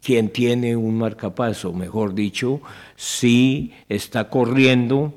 quien 0.00 0.28
tiene 0.28 0.76
un 0.76 0.96
marcapaso, 0.96 1.72
mejor 1.72 2.14
dicho, 2.14 2.60
si 2.94 3.72
está 3.88 4.28
corriendo, 4.28 5.12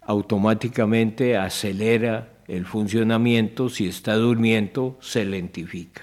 automáticamente 0.00 1.36
acelera 1.36 2.29
el 2.50 2.66
funcionamiento, 2.66 3.68
si 3.68 3.86
está 3.86 4.16
durmiendo, 4.16 4.98
se 5.00 5.24
lentifica. 5.24 6.02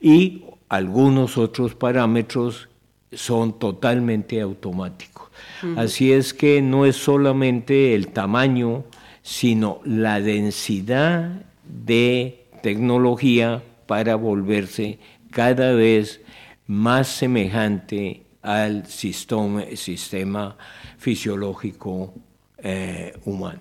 Y 0.00 0.44
algunos 0.68 1.38
otros 1.38 1.74
parámetros 1.74 2.68
son 3.12 3.58
totalmente 3.58 4.40
automáticos. 4.40 5.28
Así 5.76 6.12
es 6.12 6.34
que 6.34 6.60
no 6.60 6.84
es 6.84 6.96
solamente 6.96 7.94
el 7.94 8.08
tamaño, 8.08 8.84
sino 9.22 9.80
la 9.84 10.20
densidad 10.20 11.42
de 11.64 12.46
tecnología 12.62 13.62
para 13.86 14.16
volverse 14.16 14.98
cada 15.30 15.72
vez 15.72 16.20
más 16.66 17.08
semejante 17.08 18.22
al 18.42 18.86
sistema, 18.86 19.64
sistema 19.74 20.56
fisiológico 20.98 22.14
eh, 22.58 23.12
humano. 23.24 23.60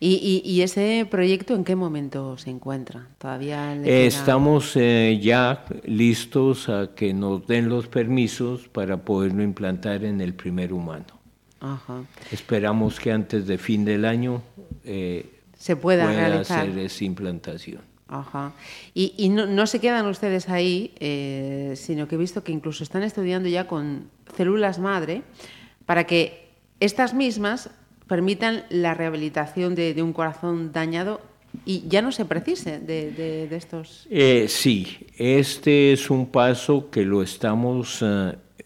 ¿Y, 0.00 0.60
ese 0.62 1.06
proyecto 1.10 1.54
en 1.54 1.64
qué 1.64 1.76
momento 1.76 2.38
se 2.38 2.50
encuentra? 2.50 3.06
¿Todavía 3.18 3.74
Estamos 3.84 4.76
eh, 4.76 5.18
ya 5.22 5.64
listos 5.84 6.68
a 6.68 6.94
que 6.94 7.12
nos 7.12 7.46
den 7.46 7.68
los 7.68 7.88
permisos 7.88 8.68
para 8.68 8.98
poderlo 8.98 9.42
implantar 9.42 10.04
en 10.04 10.20
el 10.20 10.34
primer 10.34 10.72
humano. 10.72 11.16
Esperamos 12.30 13.00
que 13.00 13.12
antes 13.12 13.46
de 13.46 13.58
fin 13.58 13.84
del 13.84 14.04
año 14.04 14.42
eh, 14.84 15.40
se 15.58 15.74
pueda, 15.74 16.06
realizar. 16.06 16.60
hacer 16.60 16.78
esa 16.78 17.04
implantación. 17.04 17.80
Ajá. 18.08 18.52
Y, 18.94 19.28
no, 19.30 19.66
se 19.66 19.80
quedan 19.80 20.06
ustedes 20.06 20.48
ahí, 20.48 20.94
eh, 21.00 21.74
sino 21.76 22.06
que 22.06 22.14
he 22.14 22.18
visto 22.18 22.44
que 22.44 22.52
incluso 22.52 22.84
están 22.84 23.02
estudiando 23.02 23.48
ya 23.48 23.66
con 23.66 24.08
células 24.36 24.78
madre 24.78 25.22
para 25.86 26.04
que 26.04 26.50
estas 26.78 27.14
mismas 27.14 27.70
permitan 28.06 28.64
la 28.70 28.94
rehabilitación 28.94 29.74
de, 29.74 30.00
un 30.02 30.12
corazón 30.12 30.72
dañado 30.72 31.20
y 31.64 31.88
ya 31.88 32.02
no 32.02 32.12
se 32.12 32.24
precise 32.24 32.78
de, 32.78 33.48
estos. 33.50 34.06
Eh, 34.10 34.46
sí, 34.48 35.06
este 35.16 35.92
es 35.92 36.10
un 36.10 36.26
paso 36.26 36.90
que 36.90 37.04
lo 37.04 37.22
estamos 37.22 38.02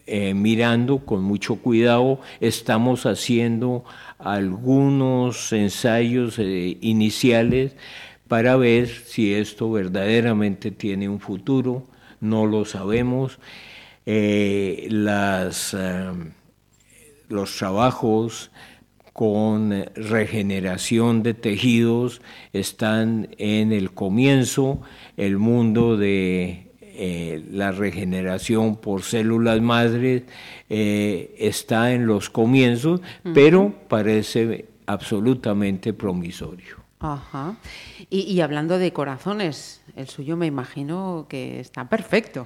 eh, 0.07 0.33
mirando 0.33 0.99
con 0.99 1.23
mucho 1.23 1.55
cuidado. 1.55 2.19
Estamos 2.41 3.05
haciendo 3.05 3.85
algunos 4.19 5.53
ensayos 5.53 6.37
iniciales 6.37 7.75
para 8.27 8.55
ver 8.55 8.87
si 8.87 9.33
esto 9.33 9.69
verdaderamente 9.69 10.71
tiene 10.71 11.09
un 11.09 11.19
futuro, 11.19 11.87
no 12.19 12.45
lo 12.45 12.65
sabemos. 12.65 13.39
Eh, 14.05 14.87
las, 14.89 15.73
eh, 15.73 16.11
los 17.29 17.57
trabajos 17.57 18.51
con 19.13 19.85
regeneración 19.95 21.23
de 21.23 21.33
tejidos 21.33 22.21
están 22.53 23.29
en 23.37 23.71
el 23.71 23.91
comienzo, 23.91 24.81
el 25.17 25.37
mundo 25.37 25.97
de 25.97 26.71
eh, 26.81 27.43
la 27.51 27.71
regeneración 27.71 28.77
por 28.77 29.03
células 29.03 29.61
madres 29.61 30.23
está 30.69 31.91
en 31.91 32.07
los 32.07 32.29
comienzos, 32.29 33.01
pero 33.33 33.73
parece 33.89 34.65
absolutamente 34.85 35.93
promisorio. 35.93 36.81
Ajá. 37.01 37.55
Y, 38.09 38.39
hablando 38.41 38.77
de 38.77 38.93
corazones, 38.93 39.81
el 39.95 40.07
suyo 40.07 40.37
me 40.37 40.45
imagino 40.45 41.25
que 41.27 41.59
está 41.59 41.89
perfecto. 41.89 42.45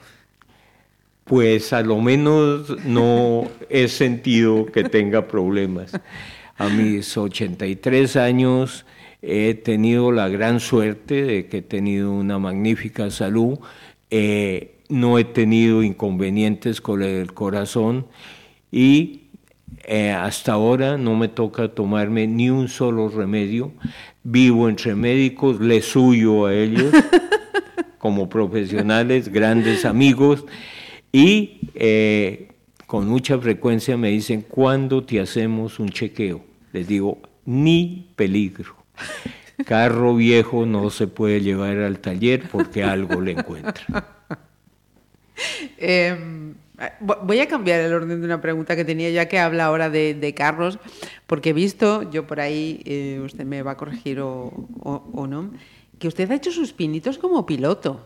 Pues 1.26 1.74
a 1.74 1.82
lo 1.82 2.00
menos 2.00 2.86
no 2.86 3.50
he 3.70 3.88
sentido 3.90 4.66
que 4.68 4.86
tenga 4.86 5.28
problemas. 5.28 5.92
A 6.58 6.70
mis 6.70 7.18
83 7.18 8.16
años 8.16 8.86
he 9.22 9.56
tenido 9.56 10.12
la 10.12 10.30
gran 10.30 10.60
suerte 10.60 11.24
de 11.24 11.48
que 11.48 11.58
he 11.58 11.62
tenido 11.62 12.14
una 12.14 12.40
magnífica 12.40 13.10
salud, 13.12 13.60
eh, 14.10 14.76
no 14.88 15.20
he 15.20 15.26
tenido 15.26 15.84
inconvenientes 15.84 16.80
con 16.80 17.04
el 17.04 17.34
corazón 17.34 18.06
y 18.72 19.24
eh, 19.84 20.12
hasta 20.12 20.54
ahora 20.54 20.98
no 20.98 21.16
me 21.16 21.28
toca 21.28 21.68
tomarme 21.68 22.26
ni 22.26 22.50
un 22.50 22.70
solo 22.70 23.10
remedio. 23.10 23.74
Vivo 24.24 24.70
entre 24.70 24.96
médicos, 24.96 25.60
le 25.60 25.82
suyo 25.82 26.46
a 26.46 26.54
ellos 26.54 26.94
como 27.98 28.30
profesionales, 28.30 29.28
grandes 29.30 29.84
amigos 29.84 30.46
y 31.12 31.60
eh, 31.76 32.55
con 32.96 33.10
mucha 33.10 33.38
frecuencia 33.38 33.98
me 33.98 34.08
dicen, 34.08 34.42
¿cuándo 34.42 35.04
te 35.04 35.20
hacemos 35.20 35.82
un 35.82 35.90
chequeo? 35.90 36.46
Les 36.72 36.88
digo, 36.88 37.20
ni 37.44 38.08
peligro. 38.16 38.74
Carro 39.66 40.16
viejo 40.16 40.66
no 40.66 40.90
se 40.90 41.08
puede 41.08 41.42
llevar 41.42 41.78
al 41.80 42.00
taller 42.00 42.48
porque 42.50 42.86
algo 42.86 43.20
le 43.20 43.32
encuentra. 43.32 43.86
Em, 45.78 46.56
Voy 47.02 47.40
a 47.42 47.50
cambiar 47.50 47.82
el 47.82 47.92
orden 47.92 48.22
de 48.22 48.26
una 48.26 48.40
pregunta 48.40 48.78
que 48.78 48.86
tenía, 48.86 49.10
ya 49.10 49.28
que 49.28 49.40
habla 49.40 49.66
ahora 49.66 49.90
de, 49.90 50.34
Carlos, 50.34 50.80
porque 51.28 51.50
he 51.50 51.54
visto, 51.54 52.10
yo 52.10 52.26
por 52.26 52.40
ahí, 52.40 52.82
eh, 52.86 53.20
usted 53.26 53.44
me 53.44 53.62
va 53.62 53.72
a 53.72 53.78
corregir 53.78 54.22
o, 54.22 54.70
no, 55.30 55.52
que 56.00 56.08
usted 56.08 56.32
ha 56.32 56.36
hecho 56.36 56.52
sus 56.52 56.72
pinitos 56.72 57.18
como 57.18 57.46
piloto. 57.46 58.06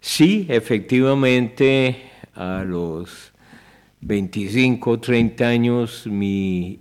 Sí, 0.00 0.46
efectivamente, 0.50 2.10
a 2.34 2.62
los 2.62 3.32
25, 4.06 5.00
30 5.00 5.48
años, 5.48 6.06
mi 6.06 6.78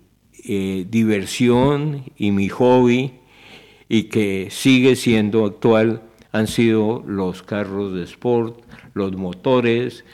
eh, 0.47 0.85
diversión 0.88 2.03
y 2.15 2.29
mi 2.29 2.49
hobby, 2.49 3.13
y 3.89 4.03
que 4.03 4.49
sigue 4.51 4.95
siendo 4.95 5.45
actual, 5.45 6.03
han 6.31 6.45
sido 6.45 7.03
los 7.07 7.41
carros 7.41 7.95
de 7.95 8.03
sport, 8.03 8.61
los 8.93 9.15
motores, 9.15 10.05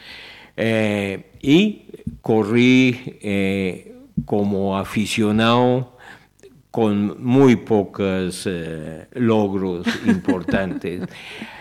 eh, 0.55 1.31
y 1.41 1.83
corrí 2.21 3.17
eh, 3.21 3.93
como 4.23 4.77
aficionado 4.77 5.97
con 6.69 7.21
muy 7.21 7.57
pocos 7.57 8.47
logros 9.11 9.85
importantes. 10.05 11.01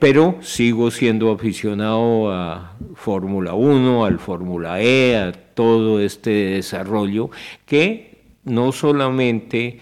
pero 0.00 0.38
sigo 0.40 0.90
siendo 0.90 1.30
aficionado 1.30 2.32
a 2.32 2.76
Fórmula 2.96 3.54
1, 3.54 4.04
al 4.04 4.18
Fórmula 4.18 4.82
E, 4.82 5.16
a 5.16 5.30
todo 5.30 6.00
este 6.00 6.30
desarrollo 6.30 7.30
que 7.64 8.22
no 8.42 8.72
solamente 8.72 9.78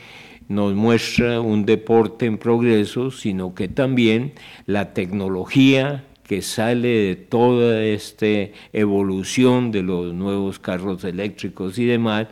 nos 0.48 0.74
muestra 0.74 1.40
un 1.40 1.64
deporte 1.64 2.26
en 2.26 2.36
progreso, 2.36 3.10
sino 3.10 3.54
que 3.54 3.68
también 3.68 4.34
la 4.66 4.92
tecnología 4.92 6.04
que 6.24 6.42
sale 6.42 6.88
de 6.88 7.16
toda 7.16 7.82
esta 7.82 8.26
evolución 8.72 9.70
de 9.70 9.82
los 9.82 10.12
nuevos 10.12 10.58
carros 10.58 11.02
eléctricos 11.04 11.78
y 11.78 11.86
demás, 11.86 12.28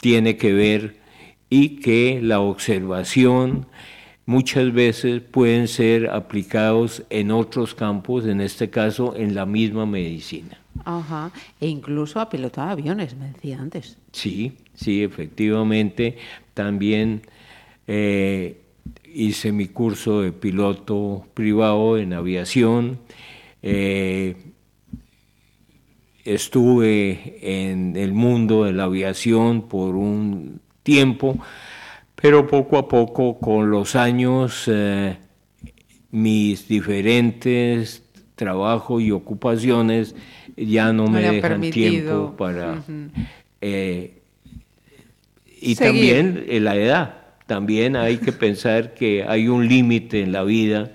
tiene 0.00 0.36
que 0.36 0.52
ver 0.52 0.96
y 1.48 1.80
que 1.80 2.20
la 2.22 2.40
observación 2.40 3.66
muchas 4.26 4.72
veces 4.72 5.20
pueden 5.20 5.68
ser 5.68 6.10
aplicados 6.10 7.02
en 7.10 7.30
otros 7.30 7.74
campos, 7.74 8.26
en 8.26 8.40
este 8.40 8.70
caso 8.70 9.14
en 9.16 9.34
la 9.34 9.46
misma 9.46 9.86
medicina. 9.86 10.58
Ajá, 10.84 11.32
e 11.60 11.66
incluso 11.66 12.20
a 12.20 12.30
pilotar 12.30 12.68
aviones, 12.68 13.16
me 13.16 13.32
decía 13.32 13.60
antes. 13.60 13.98
Sí, 14.12 14.56
sí, 14.74 15.02
efectivamente, 15.02 16.16
también 16.54 17.22
eh, 17.86 18.60
hice 19.12 19.52
mi 19.52 19.66
curso 19.66 20.22
de 20.22 20.32
piloto 20.32 21.26
privado 21.34 21.98
en 21.98 22.12
aviación, 22.12 22.98
eh, 23.62 24.36
estuve 26.24 27.38
en 27.42 27.96
el 27.96 28.12
mundo 28.12 28.64
de 28.64 28.72
la 28.72 28.84
aviación 28.84 29.62
por 29.62 29.96
un 29.96 30.60
tiempo, 30.82 31.38
pero 32.20 32.46
poco 32.46 32.78
a 32.78 32.88
poco, 32.88 33.38
con 33.38 33.70
los 33.70 33.96
años, 33.96 34.64
eh, 34.66 35.16
mis 36.10 36.68
diferentes 36.68 38.02
trabajos 38.34 39.02
y 39.02 39.10
ocupaciones 39.10 40.14
ya 40.56 40.92
no, 40.92 41.06
me 41.06 41.22
dejan 41.22 41.60
tiempo 41.70 42.34
para... 42.36 42.82
Eh, 43.60 44.16
y 45.62 45.74
también 45.74 46.46
la 46.64 46.74
edad, 46.76 47.14
también 47.46 47.96
hay 47.96 48.16
que 48.16 48.32
pensar 48.32 48.94
que 48.94 49.24
hay 49.24 49.48
un 49.48 49.68
límite 49.68 50.22
en 50.22 50.32
la 50.32 50.42
vida 50.42 50.92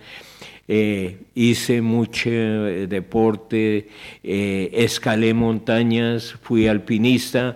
eh, 0.67 1.19
hice 1.35 1.81
mucho 1.81 2.29
eh, 2.29 2.87
deporte, 2.87 3.89
eh, 4.23 4.69
escalé 4.73 5.33
montañas, 5.33 6.35
fui 6.41 6.67
alpinista, 6.67 7.55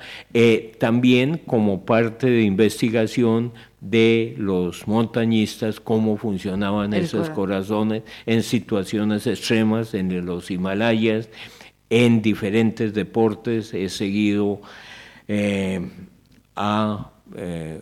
también 0.78 1.38
como 1.38 1.86
parte 1.86 2.30
de 2.30 2.44
investigación 2.44 3.54
de 3.80 4.36
los 4.38 4.86
montañistas, 4.88 5.80
cómo 5.80 6.18
funcionaban 6.18 6.94
esos 6.94 7.30
corazones 7.30 8.04
en 8.26 8.44
situaciones 8.44 9.26
extremas 9.26 9.94
en 9.94 10.26
los 10.26 10.52
Himalayas, 10.52 11.30
en 11.90 12.22
diferentes 12.22 12.94
deportes, 12.94 13.74
he 13.74 13.88
seguido 13.88 14.62
a 16.56 17.12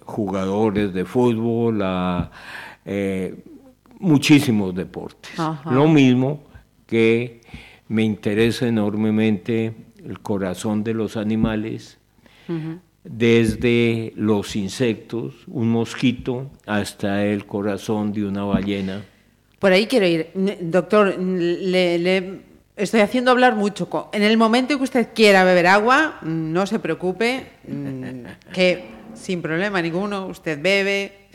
jugadores 0.05 0.93
de 0.93 1.05
fútbol, 1.05 1.81
a 1.81 2.31
muchísimos 3.99 4.75
deportes. 4.75 5.31
Lo 5.65 5.87
mismo 5.87 6.43
que 6.85 7.41
me 7.87 8.03
interesa 8.03 8.67
enormemente 8.67 9.73
el 10.05 10.19
corazón 10.19 10.83
de 10.83 10.93
los 10.93 11.17
animales, 11.17 11.97
desde 13.03 14.13
los 14.15 14.55
insectos, 14.55 15.33
un 15.47 15.69
mosquito, 15.69 16.49
hasta 16.65 17.25
el 17.25 17.45
corazón 17.45 18.13
de 18.13 18.25
una 18.25 18.43
ballena. 18.43 19.03
Por 19.59 19.71
ahí 19.71 19.87
quiero 19.87 20.05
ir. 20.05 20.29
Doctor, 20.61 21.17
le, 21.17 22.41
estoy 22.75 23.01
haciendo 23.01 23.31
hablar 23.31 23.55
mucho. 23.55 23.89
En 24.13 24.23
el 24.23 24.37
momento 24.37 24.77
que 24.77 24.83
usted 24.83 25.09
quiera 25.13 25.43
beber 25.43 25.67
agua, 25.67 26.19
no 26.21 26.65
se 26.67 26.79
preocupe, 26.79 27.47
mm, 27.67 28.51
que 28.53 28.85
sin 29.13 29.41
problema 29.41 29.81
ninguno, 29.81 30.27
usted 30.27 30.61
bebe, 30.61 31.26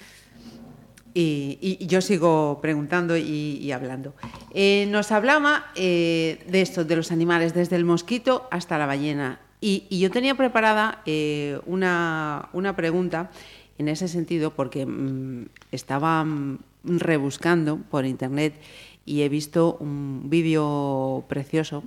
y, 1.14 1.86
yo 1.86 2.00
sigo 2.00 2.60
preguntando 2.60 3.16
y, 3.16 3.70
hablando. 3.72 4.14
Eh, 4.52 4.86
nos 4.88 5.12
hablaba 5.12 5.70
eh, 5.74 6.44
de 6.48 6.62
esto, 6.62 6.84
de 6.84 6.96
los 6.96 7.12
animales, 7.12 7.54
desde 7.54 7.76
el 7.76 7.84
mosquito 7.84 8.48
hasta 8.50 8.78
la 8.78 8.86
ballena. 8.86 9.40
Y, 9.60 9.98
yo 9.98 10.10
tenía 10.10 10.34
preparada 10.34 11.02
eh, 11.06 11.60
una, 11.66 12.50
pregunta 12.76 13.30
en 13.78 13.88
ese 13.88 14.08
sentido 14.08 14.52
porque 14.52 14.86
mm, 14.86 15.46
estaba 15.70 16.24
mm, 16.24 16.58
rebuscando 16.84 17.78
por 17.78 18.06
internet 18.06 18.54
y 19.04 19.22
he 19.22 19.28
visto 19.28 19.76
un 19.80 20.30
vídeo 20.30 21.24
precioso 21.28 21.84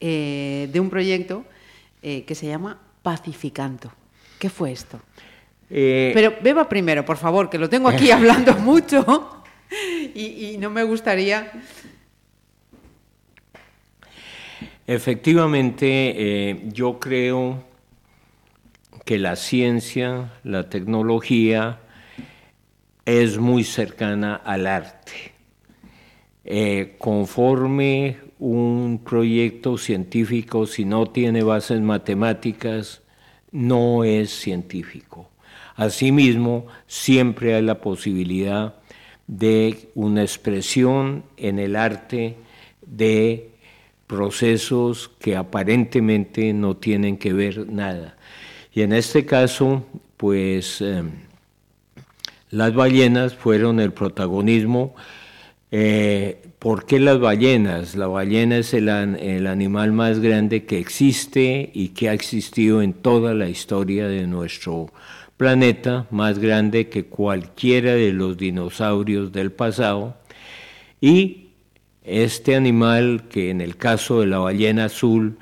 de 0.00 0.80
un 0.80 0.90
proyecto 0.90 1.44
que 2.02 2.34
se 2.34 2.48
llama 2.48 2.80
Pacificanto. 3.04 3.92
¿Qué 4.40 4.50
fue 4.50 4.72
esto? 4.72 4.98
Eh, 5.74 6.10
Pero 6.12 6.34
beba 6.42 6.68
primero, 6.68 7.02
por 7.02 7.16
favor, 7.16 7.48
que 7.48 7.56
lo 7.56 7.70
tengo 7.70 7.88
aquí 7.88 8.10
hablando 8.12 8.52
mucho 8.58 9.44
y, 10.14 10.56
no 10.58 10.68
me 10.68 10.82
gustaría... 10.84 11.50
Efectivamente, 14.86 16.50
eh, 16.50 16.62
yo 16.66 16.98
creo 16.98 17.64
que 19.06 19.16
la 19.16 19.36
ciencia, 19.36 20.32
la 20.44 20.68
tecnología 20.68 21.78
es 23.06 23.38
muy 23.38 23.64
cercana 23.64 24.34
al 24.34 24.66
arte. 24.66 25.32
Eh, 26.44 26.96
conforme 26.98 28.18
un 28.40 29.00
proyecto 29.02 29.78
científico, 29.78 30.66
si 30.66 30.84
no 30.84 31.06
tiene 31.06 31.42
bases 31.42 31.80
matemáticas, 31.80 33.02
no 33.52 34.04
es 34.04 34.30
científico. 34.30 35.31
Asimismo, 35.76 36.66
siempre 36.86 37.54
hay 37.54 37.62
la 37.62 37.80
posibilidad 37.80 38.74
de 39.26 39.90
una 39.94 40.22
expresión 40.22 41.24
en 41.36 41.58
el 41.58 41.76
arte 41.76 42.36
de 42.86 43.50
procesos 44.06 45.10
que 45.18 45.36
aparentemente 45.36 46.52
no 46.52 46.76
tienen 46.76 47.16
que 47.16 47.32
ver 47.32 47.66
nada. 47.70 48.16
Y 48.74 48.82
en 48.82 48.92
este 48.92 49.24
caso, 49.24 49.86
pues 50.16 50.80
em, 50.80 51.10
las 52.50 52.74
ballenas 52.74 53.34
fueron 53.34 53.80
el 53.80 53.92
protagonismo. 53.92 54.94
Eh, 55.70 56.42
¿Por 56.58 56.84
qué 56.84 57.00
las 57.00 57.18
ballenas? 57.18 57.96
La 57.96 58.06
ballena 58.06 58.58
es 58.58 58.74
el, 58.74 58.88
el, 58.88 59.46
animal 59.46 59.92
más 59.92 60.20
grande 60.20 60.64
que 60.64 60.78
existe 60.78 61.70
y 61.72 61.88
que 61.88 62.10
ha 62.10 62.12
existido 62.12 62.82
en 62.82 62.92
toda 62.92 63.32
la 63.32 63.48
historia 63.48 64.06
de 64.06 64.26
nuestro 64.26 64.92
planeta 65.42 66.06
más 66.12 66.38
grande 66.38 66.88
que 66.88 67.06
cualquiera 67.06 67.94
de 67.94 68.12
los 68.12 68.36
dinosaurios 68.36 69.32
del 69.32 69.50
pasado. 69.50 70.16
Y 71.00 71.48
este 72.04 72.54
animal 72.54 73.24
que 73.28 73.50
en 73.50 73.60
el 73.60 73.76
caso 73.76 74.20
de 74.20 74.28
la 74.28 74.38
ballena 74.38 74.84
azul 74.84 75.38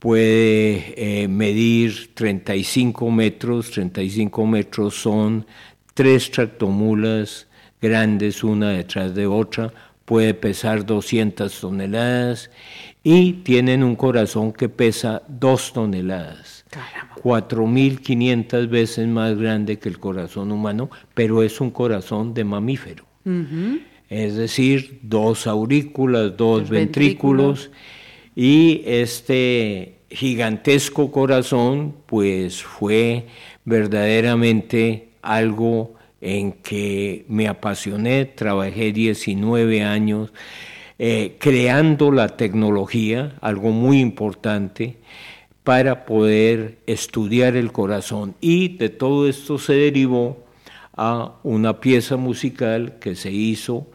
puede 0.00 0.94
eh, 0.96 1.28
medir 1.28 2.12
35 2.14 3.08
metros, 3.12 3.70
35 3.70 4.46
metros 4.46 4.96
son 4.96 5.46
tres 5.94 6.32
tractomulas 6.32 7.46
grandes 7.80 8.42
una 8.42 8.70
detrás 8.70 9.14
de 9.14 9.28
otra, 9.28 9.72
puede 10.04 10.34
pesar 10.34 10.84
200 10.84 11.60
toneladas 11.60 12.50
y 13.04 13.34
tienen 13.44 13.84
un 13.84 13.94
corazón 13.94 14.52
que 14.52 14.68
pesa 14.68 15.22
2 15.28 15.72
toneladas. 15.72 16.63
4.500 17.22 18.68
veces 18.68 19.08
más 19.08 19.36
grande 19.38 19.78
que 19.78 19.88
el 19.88 19.98
corazón 19.98 20.52
humano, 20.52 20.90
pero 21.14 21.42
es 21.42 21.60
un 21.60 21.70
corazón 21.70 22.34
de 22.34 22.44
mamífero. 22.44 23.04
Es 24.08 24.36
decir, 24.36 24.98
dos 25.02 25.46
aurículas, 25.46 26.36
dos 26.36 26.68
ventrículos, 26.68 27.70
y 28.36 28.82
este 28.84 29.98
gigantesco 30.10 31.10
corazón 31.10 31.94
pues 32.06 32.62
fue 32.62 33.26
verdaderamente 33.64 35.08
algo 35.22 35.94
en 36.20 36.52
que 36.52 37.24
me 37.28 37.48
apasioné, 37.48 38.24
trabajé 38.24 38.92
19 38.92 39.82
años 39.82 40.32
eh, 40.98 41.36
creando 41.38 42.12
la 42.12 42.28
tecnología, 42.28 43.34
algo 43.40 43.70
muy 43.70 44.00
importante, 44.00 44.96
para 45.64 46.04
poder 46.04 46.78
estudiar 46.86 47.56
el 47.56 47.72
corazón. 47.72 48.36
Y 48.40 48.76
de 48.76 48.90
todo 48.90 49.28
esto 49.28 49.58
se 49.58 49.72
derivó 49.72 50.44
a 50.96 51.40
una 51.42 51.80
pieza 51.80 52.16
musical 52.16 52.98
que 53.00 53.16
se 53.16 53.32
hizo 53.32 53.88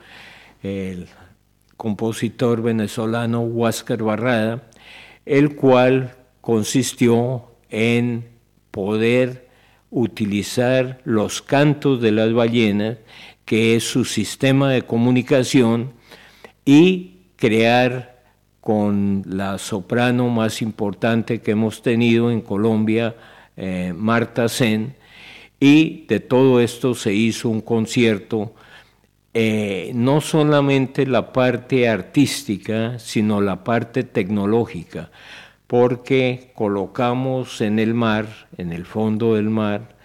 el 0.63 1.07
compositor 1.77 2.61
venezolano 2.61 3.41
Huáscar 3.41 4.03
Barrada, 4.03 4.69
el 5.25 5.55
cual 5.55 6.15
consistió 6.41 7.45
en 7.69 8.25
poder 8.71 9.47
utilizar 9.91 10.99
los 11.05 11.41
cantos 11.41 12.01
de 12.01 12.11
las 12.11 12.33
ballenas, 12.33 12.97
que 13.45 13.75
es 13.75 13.83
su 13.83 14.05
sistema 14.05 14.71
de 14.71 14.81
comunicación, 14.81 15.93
y 16.65 17.17
crear 17.35 18.08
con 18.69 19.23
la 19.25 19.57
soprano 19.57 20.29
más 20.29 20.61
importante 20.61 21.41
que 21.41 21.49
hemos 21.49 21.81
tenido 21.81 22.29
en 22.29 22.41
Colombia, 22.41 23.15
eh, 23.57 23.95
Marta 23.97 24.47
Sen, 24.47 24.93
y 25.59 26.05
de 26.05 26.19
todo 26.19 26.59
esto 26.59 26.93
se 26.93 27.11
hizo 27.11 27.49
un 27.49 27.61
concierto, 27.61 28.53
eh, 29.33 29.91
no 29.95 30.21
solamente 30.21 31.07
la 31.07 31.33
parte 31.33 31.89
artística, 31.89 32.99
sino 32.99 33.41
la 33.41 33.63
parte 33.63 34.03
tecnológica, 34.03 35.09
porque 35.65 36.51
colocamos 36.53 37.61
en 37.61 37.79
el 37.79 37.95
mar, 37.95 38.27
en 38.55 38.71
el 38.71 38.85
fondo 38.85 39.33
del 39.33 39.49
mar, 39.49 39.95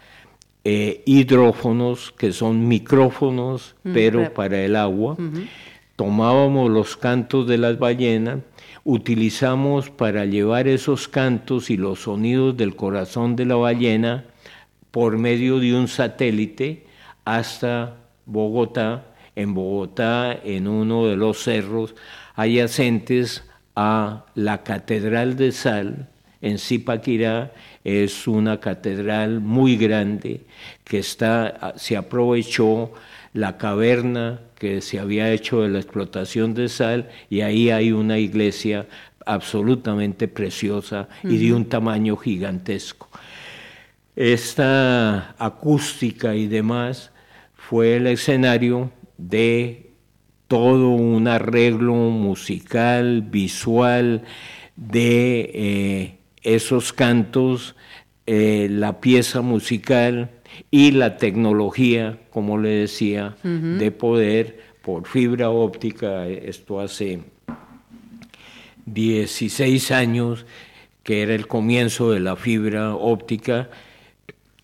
eh, 0.64 1.02
hidrófonos 1.04 2.12
que 2.12 2.32
son 2.32 2.66
micrófonos, 2.66 3.76
mm, 3.84 3.92
pero 3.92 4.32
para 4.32 4.62
el 4.62 4.74
agua. 4.74 5.18
Tomábamos 5.96 6.70
los 6.70 6.96
cantos 6.96 7.46
de 7.46 7.58
las 7.58 7.78
ballenas 7.78 8.38
utilizamos 8.84 9.90
para 9.90 10.26
llevar 10.26 10.68
esos 10.68 11.08
cantos 11.08 11.70
y 11.70 11.76
los 11.76 12.00
sonidos 12.02 12.56
del 12.56 12.76
corazón 12.76 13.34
de 13.34 13.46
la 13.46 13.56
ballena 13.56 14.24
por 14.90 15.18
medio 15.18 15.58
de 15.58 15.74
un 15.74 15.88
satélite 15.88 16.86
hasta 17.24 17.96
Bogotá. 18.26 19.06
En 19.36 19.52
Bogotá, 19.52 20.38
en 20.44 20.68
uno 20.68 21.06
de 21.06 21.16
los 21.16 21.42
cerros 21.42 21.94
adyacentes 22.36 23.42
a 23.74 24.26
la 24.36 24.62
Catedral 24.62 25.36
de 25.36 25.50
Sal, 25.50 26.08
en 26.40 26.58
Zipaquirá, 26.58 27.52
es 27.82 28.28
una 28.28 28.60
catedral 28.60 29.40
muy 29.40 29.76
grande 29.76 30.42
que 30.84 30.98
está, 30.98 31.72
se 31.76 31.96
aprovechó 31.96 32.92
la 33.32 33.56
caverna 33.58 34.40
que 34.64 34.80
se 34.80 34.98
había 34.98 35.30
hecho 35.30 35.60
de 35.60 35.68
la 35.68 35.78
explotación 35.78 36.54
de 36.54 36.70
sal 36.70 37.10
y 37.28 37.42
ahí 37.42 37.68
hay 37.68 37.92
una 37.92 38.16
iglesia 38.18 38.86
absolutamente 39.26 40.26
preciosa 40.26 41.06
y 41.22 41.36
de 41.36 41.52
un 41.52 41.66
tamaño 41.66 42.16
gigantesco. 42.16 43.10
Esta 44.16 45.34
acústica 45.36 46.34
y 46.34 46.46
demás 46.46 47.10
fue 47.54 47.96
el 47.96 48.06
escenario 48.06 48.90
de 49.18 49.90
todo 50.48 50.88
un 50.88 51.28
arreglo 51.28 51.92
musical, 51.92 53.20
visual, 53.20 54.22
de 54.76 55.50
eh, 55.52 56.18
esos 56.42 56.94
cantos, 56.94 57.76
eh, 58.24 58.68
la 58.70 58.98
pieza 59.02 59.42
musical, 59.42 60.30
y 60.70 60.92
la 60.92 61.16
tecnología, 61.16 62.18
como 62.30 62.58
le 62.58 62.70
decía, 62.70 63.36
de 63.42 63.90
poder 63.90 64.74
por 64.82 65.06
fibra 65.06 65.50
óptica, 65.50 66.26
esto 66.28 66.80
hace 66.80 67.20
16 68.86 69.90
años, 69.90 70.46
que 71.02 71.22
era 71.22 71.34
el 71.34 71.46
comienzo 71.46 72.10
de 72.10 72.20
la 72.20 72.36
fibra 72.36 72.94
óptica, 72.94 73.70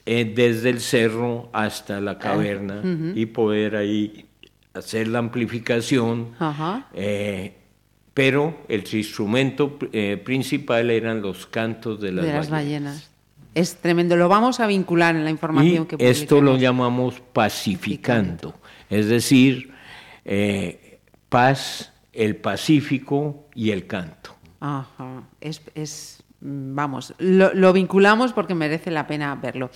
eh, 0.06 0.24
desde 0.34 0.70
el 0.70 0.80
cerro 0.80 1.50
hasta 1.52 2.00
la 2.00 2.18
caverna 2.18 2.82
y 3.14 3.26
poder 3.26 3.76
ahí 3.76 4.26
hacer 4.74 5.08
la 5.08 5.18
amplificación. 5.18 6.30
Eh, 6.94 7.54
pero 8.14 8.58
el 8.68 8.84
instrumento 8.92 9.78
eh, 9.92 10.20
principal 10.22 10.90
eran 10.90 11.22
los 11.22 11.46
cantos 11.46 12.00
de 12.00 12.12
las, 12.12 12.50
ballenas. 12.50 13.09
Es 13.54 13.76
tremendo. 13.76 14.16
Lo 14.16 14.28
vamos 14.28 14.60
a 14.60 14.66
vincular 14.66 15.16
en 15.16 15.24
la 15.24 15.30
información 15.30 15.84
y 15.84 15.96
que 15.96 16.10
Esto 16.10 16.40
lo 16.40 16.56
llamamos 16.56 17.20
pacificando, 17.32 18.54
es 18.88 19.08
decir, 19.08 19.72
eh, 20.24 21.00
paz, 21.28 21.92
el 22.12 22.36
pacífico 22.36 23.48
y 23.54 23.70
el 23.70 23.86
canto. 23.86 24.36
Ajá. 24.60 25.22
Es, 25.40 25.62
es 25.74 26.22
vamos, 26.40 27.14
lo, 27.18 27.52
lo, 27.54 27.72
vinculamos 27.72 28.32
porque 28.32 28.54
merece 28.54 28.90
la 28.90 29.06
pena 29.06 29.34
verlo. 29.34 29.70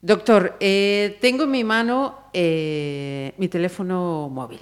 Doctor, 0.00 0.56
eh, 0.58 1.18
tengo 1.20 1.44
en 1.44 1.50
mi 1.52 1.62
mano 1.62 2.18
eh, 2.32 3.32
mi 3.38 3.48
teléfono 3.48 4.28
móvil. 4.28 4.60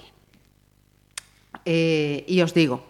Y 1.63 2.41
os 2.41 2.53
digo, 2.55 2.83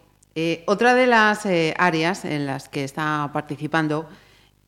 otra 0.65 0.93
de 0.93 1.07
las 1.07 1.45
áreas 1.77 2.23
en 2.23 2.45
las 2.45 2.69
que 2.69 2.85
está 2.85 3.29
participando 3.33 4.07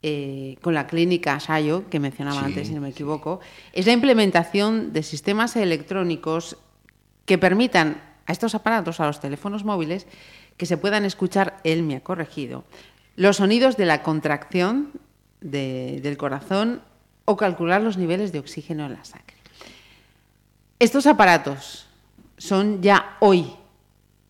eh, 0.04 0.58
con 0.62 0.74
la 0.74 0.86
clínica 0.86 1.40
Sayo, 1.40 1.90
que 1.90 2.00
mencionaba 2.00 2.42
Sí, 2.42 2.46
antes, 2.46 2.68
si 2.68 2.74
no 2.76 2.82
me 2.82 2.90
equivoco, 2.90 3.40
es 3.72 3.86
la 3.88 3.94
implementación 3.94 4.94
de 4.94 5.02
sistemas 5.02 5.56
electrónicos 5.56 6.58
que 7.26 7.38
permitan 7.38 8.02
a 8.26 8.32
estos 8.32 8.54
aparatos, 8.54 9.00
a 9.00 9.06
los 9.08 9.20
teléfonos 9.20 9.64
móviles, 9.64 10.06
que 10.58 10.66
se 10.66 10.78
puedan 10.78 11.06
escuchar, 11.06 11.60
él 11.64 11.84
me 11.84 11.96
ha 11.96 12.02
corregido, 12.02 12.64
los 13.16 13.38
sonidos 13.38 13.78
de 13.78 13.86
la 13.86 14.04
contracción 14.04 14.92
de- 15.42 16.00
del 16.04 16.18
corazón 16.18 16.82
o 17.26 17.38
calcular 17.38 17.82
los 17.82 17.98
niveles 17.98 18.32
de 18.32 18.40
oxígeno 18.40 18.86
en 18.86 18.94
la 18.94 19.04
sangre. 19.06 19.36
Estos 20.80 21.08
aparatos 21.08 21.88
son 22.38 22.82
ya 22.82 23.16
hoy 23.20 23.54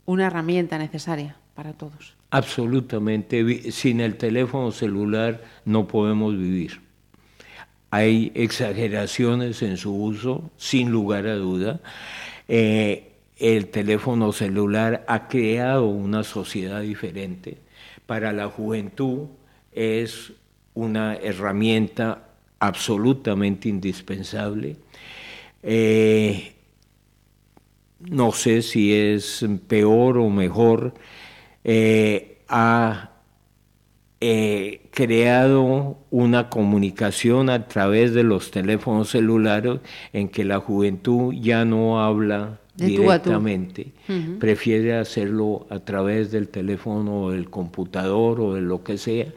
una 0.06 0.28
herramienta 0.28 0.78
necesaria 0.78 1.36
para 1.56 1.74
todos. 1.74 2.16
Absolutamente, 2.34 3.72
sin 3.72 4.00
el 4.00 4.16
teléfono 4.16 4.72
celular 4.72 5.44
no 5.66 5.88
podemos 5.88 6.36
vivir. 6.36 6.82
Hay 7.92 8.32
exageraciones 8.34 9.62
en 9.62 9.78
su 9.78 9.96
uso, 9.96 10.50
sin 10.58 10.90
lugar 10.90 11.28
a 11.28 11.36
duda. 11.36 11.80
Eh, 12.48 13.12
el 13.38 13.68
teléfono 13.68 14.32
celular 14.32 15.06
ha 15.08 15.28
creado 15.28 15.86
una 15.86 16.24
sociedad 16.24 16.82
diferente. 16.82 17.60
Para 18.08 18.34
la 18.34 18.48
juventud 18.48 19.28
es 19.72 20.34
una 20.74 21.14
herramienta 21.14 22.30
absolutamente 22.58 23.70
indispensable. 23.70 24.78
Eh, 25.62 26.54
no 28.00 28.32
sé 28.32 28.64
si 28.64 28.92
es 28.92 29.46
peor 29.68 30.18
o 30.18 30.32
mejor, 30.32 30.96
eh, 31.64 32.40
ha 32.48 33.12
eh, 34.26 34.82
creado 34.92 35.98
una 36.10 36.50
comunicación 36.50 37.50
a 37.50 37.68
través 37.68 38.14
de 38.14 38.24
los 38.24 38.52
teléfonos 38.52 39.10
celulares 39.10 39.80
en 40.14 40.30
que 40.30 40.46
la 40.46 40.60
juventud 40.60 41.34
ya 41.34 41.66
no 41.66 42.02
habla 42.02 42.60
De 42.76 42.96
tú 42.96 43.02
directamente, 43.02 43.92
prefiere 44.40 44.96
hacerlo 44.96 45.68
a 45.70 45.80
través 45.80 46.32
del 46.32 46.48
teléfono 46.48 47.24
o 47.24 47.32
del 47.32 47.50
computador 47.50 48.40
o 48.40 48.54
de 48.54 48.62
lo 48.62 48.84
que 48.84 48.98
sea. 48.98 49.28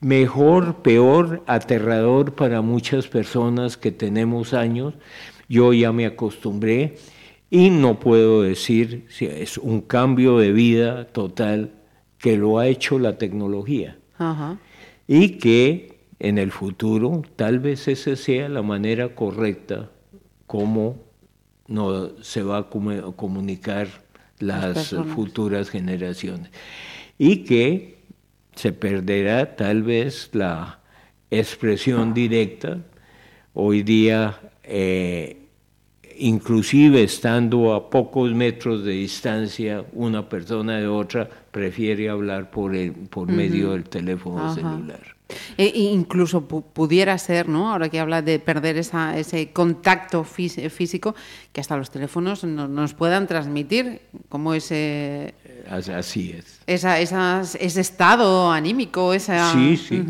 Mejor, 0.00 0.82
peor, 0.82 1.42
aterrador 1.46 2.34
para 2.34 2.60
muchas 2.60 3.08
personas 3.08 3.78
que 3.78 3.90
tenemos 3.90 4.52
años. 4.52 4.92
Yo 5.48 5.72
ya 5.72 5.92
me 5.92 6.04
acostumbré 6.04 6.96
y 7.54 7.70
no 7.70 8.00
puedo 8.00 8.42
decir 8.42 9.06
si 9.08 9.26
es 9.26 9.58
un 9.58 9.80
cambio 9.80 10.38
de 10.38 10.50
vida 10.52 11.06
total 11.06 11.70
que 12.18 12.36
lo 12.36 12.58
ha 12.58 12.66
hecho 12.66 12.98
la 12.98 13.16
tecnología. 13.16 13.96
Ajá. 14.18 14.58
y 15.06 15.38
que 15.38 15.98
en 16.18 16.38
el 16.38 16.50
futuro 16.50 17.22
tal 17.36 17.58
vez 17.58 17.88
esa 17.88 18.16
sea 18.16 18.48
la 18.48 18.62
manera 18.62 19.14
correcta 19.14 19.90
como 20.46 20.96
no, 21.68 22.10
se 22.22 22.42
va 22.42 22.58
a 22.58 22.70
comu- 22.70 23.14
comunicar 23.16 23.86
las 24.38 24.94
futuras 25.14 25.68
generaciones. 25.70 26.50
Y 27.18 27.44
que 27.44 27.98
se 28.54 28.72
perderá 28.72 29.56
tal 29.56 29.82
vez 29.82 30.30
la 30.32 30.80
expresión 31.30 32.14
directa. 32.14 32.78
Hoy 33.54 33.82
día 33.82 34.38
eh, 34.62 35.43
inclusive 36.18 37.02
estando 37.02 37.74
a 37.74 37.90
pocos 37.90 38.32
metros 38.32 38.84
de 38.84 38.92
distancia 38.92 39.84
una 39.92 40.28
persona 40.28 40.78
de 40.78 40.86
otra 40.88 41.28
prefiere 41.50 42.08
hablar 42.08 42.50
por 42.50 42.74
el 42.74 42.92
por 42.92 43.28
medio 43.30 43.72
del 43.72 43.84
teléfono 43.84 44.44
Ajá. 44.44 44.54
celular 44.54 45.00
E- 45.56 45.72
e 45.74 45.80
incluso 45.80 46.46
pu- 46.46 46.62
pudiera 46.62 47.16
ser, 47.16 47.48
¿no? 47.48 47.72
Ahora 47.72 47.88
que 47.88 47.98
habla 47.98 48.20
de 48.20 48.38
perder 48.38 48.76
esa, 48.76 49.18
ese 49.18 49.52
contacto 49.52 50.22
fís- 50.22 50.68
físico, 50.70 51.14
que 51.52 51.62
hasta 51.62 51.76
los 51.78 51.90
teléfonos 51.90 52.44
no- 52.44 52.68
nos 52.68 52.92
puedan 52.92 53.26
transmitir 53.26 54.00
como 54.28 54.52
ese, 54.52 55.32
As- 55.68 55.88
así 55.88 56.32
es 56.38 56.60
esa, 56.66 57.00
esas- 57.00 57.54
ese 57.56 57.80
estado 57.80 58.50
anímico, 58.52 59.14
esa... 59.14 59.50
Sí, 59.54 59.76
sí. 59.78 60.02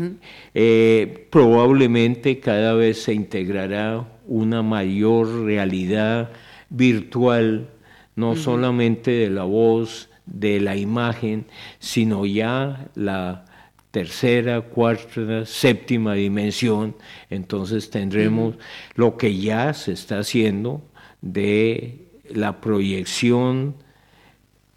Eh, 0.53 1.27
probablemente 1.31 2.39
cada 2.41 2.73
vez 2.73 3.01
se 3.03 3.13
integrará 3.13 4.05
una 4.27 4.61
mayor 4.61 5.45
realidad 5.45 6.31
virtual, 6.69 7.69
no 8.15 8.35
solamente 8.35 9.11
de 9.11 9.29
la 9.29 9.43
voz, 9.43 10.09
de 10.25 10.59
la 10.59 10.75
imagen, 10.75 11.45
sino 11.79 12.25
ya 12.25 12.89
la 12.95 13.45
tercera, 13.91 14.61
cuarta, 14.61 15.45
séptima 15.45 16.15
dimensión. 16.15 16.95
Entonces 17.29 17.89
tendremos 17.89 18.55
lo 18.95 19.17
que 19.17 19.37
ya 19.37 19.73
se 19.73 19.93
está 19.93 20.19
haciendo 20.19 20.81
de 21.21 22.07
la 22.29 22.59
proyección 22.59 23.75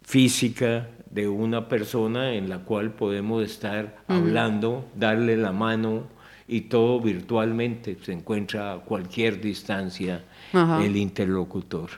física 0.03 0.89
de 1.09 1.27
una 1.27 1.67
persona 1.67 2.33
en 2.33 2.49
la 2.49 2.59
cual 2.59 2.93
podemos 2.93 3.43
estar 3.43 3.97
hablando, 4.07 4.85
darle 4.95 5.37
la 5.37 5.51
mano 5.51 6.03
y 6.49 6.61
todo 6.61 6.99
virtualmente. 6.99 7.97
Se 8.03 8.11
encuentra 8.11 8.73
a 8.73 8.77
cualquier 8.79 9.39
distancia 9.39 10.23
Ajá. 10.51 10.83
el 10.83 10.97
interlocutor. 10.97 11.91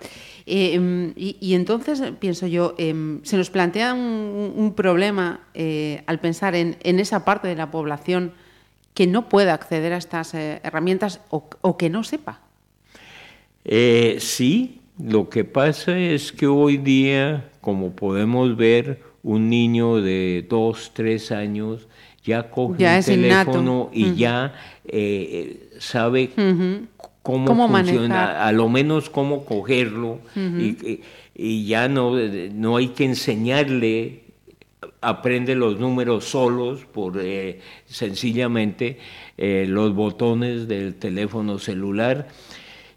Eh, 0.45 0.73
em, 0.73 1.13
y, 1.15 1.37
y 1.39 1.53
entonces 1.53 2.01
eh, 2.01 2.11
pienso 2.11 2.47
yo, 2.47 2.75
em, 2.77 3.23
se 3.23 3.37
nos 3.37 3.49
plantea 3.49 3.93
un, 3.93 4.53
un 4.55 4.73
problema 4.73 5.39
eh, 5.53 6.03
al 6.05 6.19
pensar 6.19 6.53
en, 6.55 6.77
en 6.83 6.99
esa 6.99 7.23
parte 7.23 7.47
de 7.47 7.55
la 7.55 7.71
población 7.71 8.33
que 8.93 9.07
no 9.07 9.29
pueda 9.29 9.53
acceder 9.53 9.93
a 9.93 9.97
estas 9.97 10.33
herramientas 10.33 11.21
o, 11.29 11.49
o 11.61 11.77
que 11.77 11.89
no 11.89 12.03
sepa. 12.03 12.41
Sí, 13.63 14.81
lo 14.99 15.29
que 15.29 15.45
pasa 15.45 15.97
es 15.97 16.33
que 16.33 16.47
hoy 16.47 16.75
día, 16.77 17.49
como 17.61 17.95
podemos 17.95 18.57
ver, 18.57 19.01
un 19.23 19.49
niño 19.49 20.01
de 20.01 20.45
dos, 20.49 20.91
tres 20.93 21.31
años 21.31 21.87
ya 22.23 22.49
coge 22.49 22.79
Ya 22.79 22.93
un 22.93 22.97
es 22.99 23.07
innato. 23.07 23.51
teléfono 23.51 23.89
y 23.93 24.15
ya 24.15 24.53
eh, 24.85 25.69
sabe 25.79 26.29
cómo, 27.23 27.45
Cómo 27.45 27.67
funciona, 27.67 28.07
manejar. 28.07 28.35
a 28.37 28.51
lo 28.51 28.69
menos 28.69 29.09
cómo 29.09 29.45
cogerlo 29.45 30.19
y, 30.35 30.39
y- 30.87 31.01
y 31.35 31.65
ya 31.65 31.87
no, 31.87 32.11
no 32.53 32.77
hay 32.77 32.89
que 32.89 33.05
enseñarle 33.05 34.21
aprende 35.01 35.55
los 35.55 35.79
números 35.79 36.25
solos 36.25 36.85
por 36.85 37.19
eh, 37.19 37.59
sencillamente 37.85 38.99
eh, 39.37 39.65
los 39.67 39.95
botones 39.95 40.67
del 40.67 40.95
teléfono 40.95 41.57
celular 41.57 42.27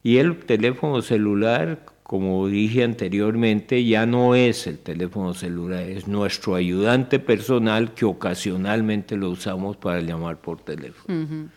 y 0.03 0.19
el 0.19 0.37
teléfono 0.39 1.01
celular 1.01 1.79
como 2.15 2.47
dije 2.47 2.85
anteriormente 2.85 3.85
ya 3.85 4.07
no 4.07 4.37
es 4.37 4.69
el 4.69 4.79
teléfono 4.79 5.35
celular 5.35 5.83
es 5.83 6.07
nuestro 6.07 6.55
ayudante 6.55 7.19
personal 7.19 7.93
que 7.93 8.05
ocasionalmente 8.05 9.17
lo 9.17 9.31
usamos 9.31 9.77
para 9.77 10.01
llamar 10.01 10.41
por 10.41 10.61
teléfono 10.61 11.49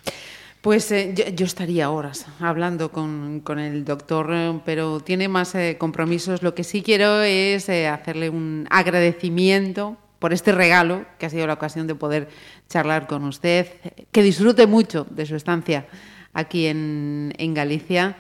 Pues 0.62 0.92
eh, 0.92 1.14
yo, 1.36 1.46
estaría 1.46 1.92
horas 1.92 2.26
hablando 2.40 2.92
con, 2.92 3.42
con 3.42 3.60
el 3.60 3.86
doctor, 3.86 4.32
eh, 4.34 4.60
pero 4.66 5.00
tiene 5.00 5.28
más 5.28 5.54
eh, 5.54 5.78
compromisos. 5.78 6.42
Lo 6.42 6.56
que 6.56 6.64
sí 6.64 6.82
quiero 6.82 7.22
es 7.22 7.70
hacerle 7.70 8.32
un 8.32 8.66
agradecimiento 8.72 9.96
por 10.18 10.34
este 10.34 10.52
regalo, 10.52 11.06
que 11.20 11.28
ha 11.28 11.30
sido 11.30 11.46
la 11.46 11.54
ocasión 11.54 11.86
de 11.86 11.94
poder 11.94 12.30
charlar 12.68 13.06
con 13.06 13.24
usted, 13.26 13.68
que 14.12 14.24
disfrute 14.24 14.66
mucho 14.66 15.06
de 15.12 15.28
su 15.28 15.36
estancia 15.36 15.86
aquí 16.34 16.66
en, 16.66 17.34
en 17.38 17.54
Galicia 17.54 18.18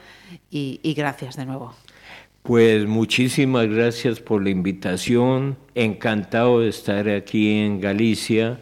y, 0.51 0.79
y 0.83 0.93
gracias 0.93 1.35
de 1.35 1.45
nuevo. 1.47 1.73
Pues 2.47 2.87
muchísimas 2.87 3.67
gracias 3.67 4.21
por 4.21 4.41
la 4.41 4.49
invitación, 4.49 5.57
encantado 5.75 6.61
de 6.61 6.69
estar 6.69 7.09
aquí 7.09 7.59
en 7.59 7.81
Galicia. 7.81 8.61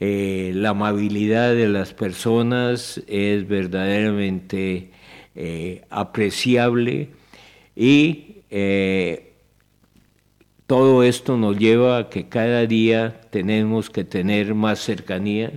Eh, 0.00 0.52
la 0.54 0.70
amabilidad 0.70 1.54
de 1.54 1.68
las 1.68 1.92
personas 1.92 3.02
es 3.06 3.46
verdaderamente 3.46 4.92
eh, 5.34 5.82
apreciable 5.90 7.10
y 7.76 8.36
eh, 8.48 9.34
todo 10.66 11.02
esto 11.02 11.36
nos 11.36 11.58
lleva 11.58 11.98
a 11.98 12.08
que 12.08 12.30
cada 12.30 12.64
día 12.64 13.20
tenemos 13.30 13.90
que 13.90 14.04
tener 14.04 14.54
más 14.54 14.78
cercanías. 14.78 15.52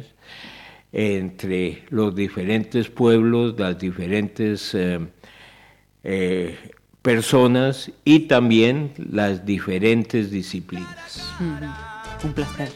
entre 0.92 1.84
los 1.90 2.16
diferentes 2.16 2.90
pueblos, 2.90 3.56
las 3.58 3.78
diferentes 3.80 4.76
personas 7.06 7.92
y 8.04 8.22
también 8.22 8.92
las 8.98 9.46
diferentes 9.46 10.32
disciplinas. 10.32 11.32
Un 12.24 12.34
placer. 12.34 12.72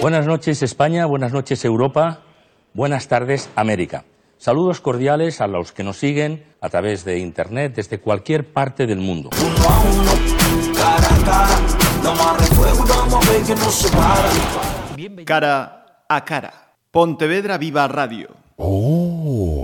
Buenas 0.00 0.26
noches 0.26 0.62
España, 0.62 1.04
buenas 1.04 1.34
noches 1.34 1.62
Europa, 1.66 2.20
buenas 2.72 3.06
tardes 3.06 3.50
América. 3.54 4.04
Saludos 4.38 4.80
cordiales 4.80 5.42
a 5.42 5.46
los 5.46 5.72
que 5.72 5.84
nos 5.84 5.98
siguen 5.98 6.42
a 6.62 6.70
través 6.70 7.04
de 7.04 7.18
Internet 7.18 7.74
desde 7.76 8.00
cualquier 8.00 8.50
parte 8.50 8.86
del 8.86 8.98
mundo. 8.98 9.28
Cara 15.26 16.04
a 16.08 16.24
cara. 16.24 16.72
Pontevedra 16.90 17.58
Viva 17.58 17.86
Radio. 17.88 18.30
Oh. 18.56 19.61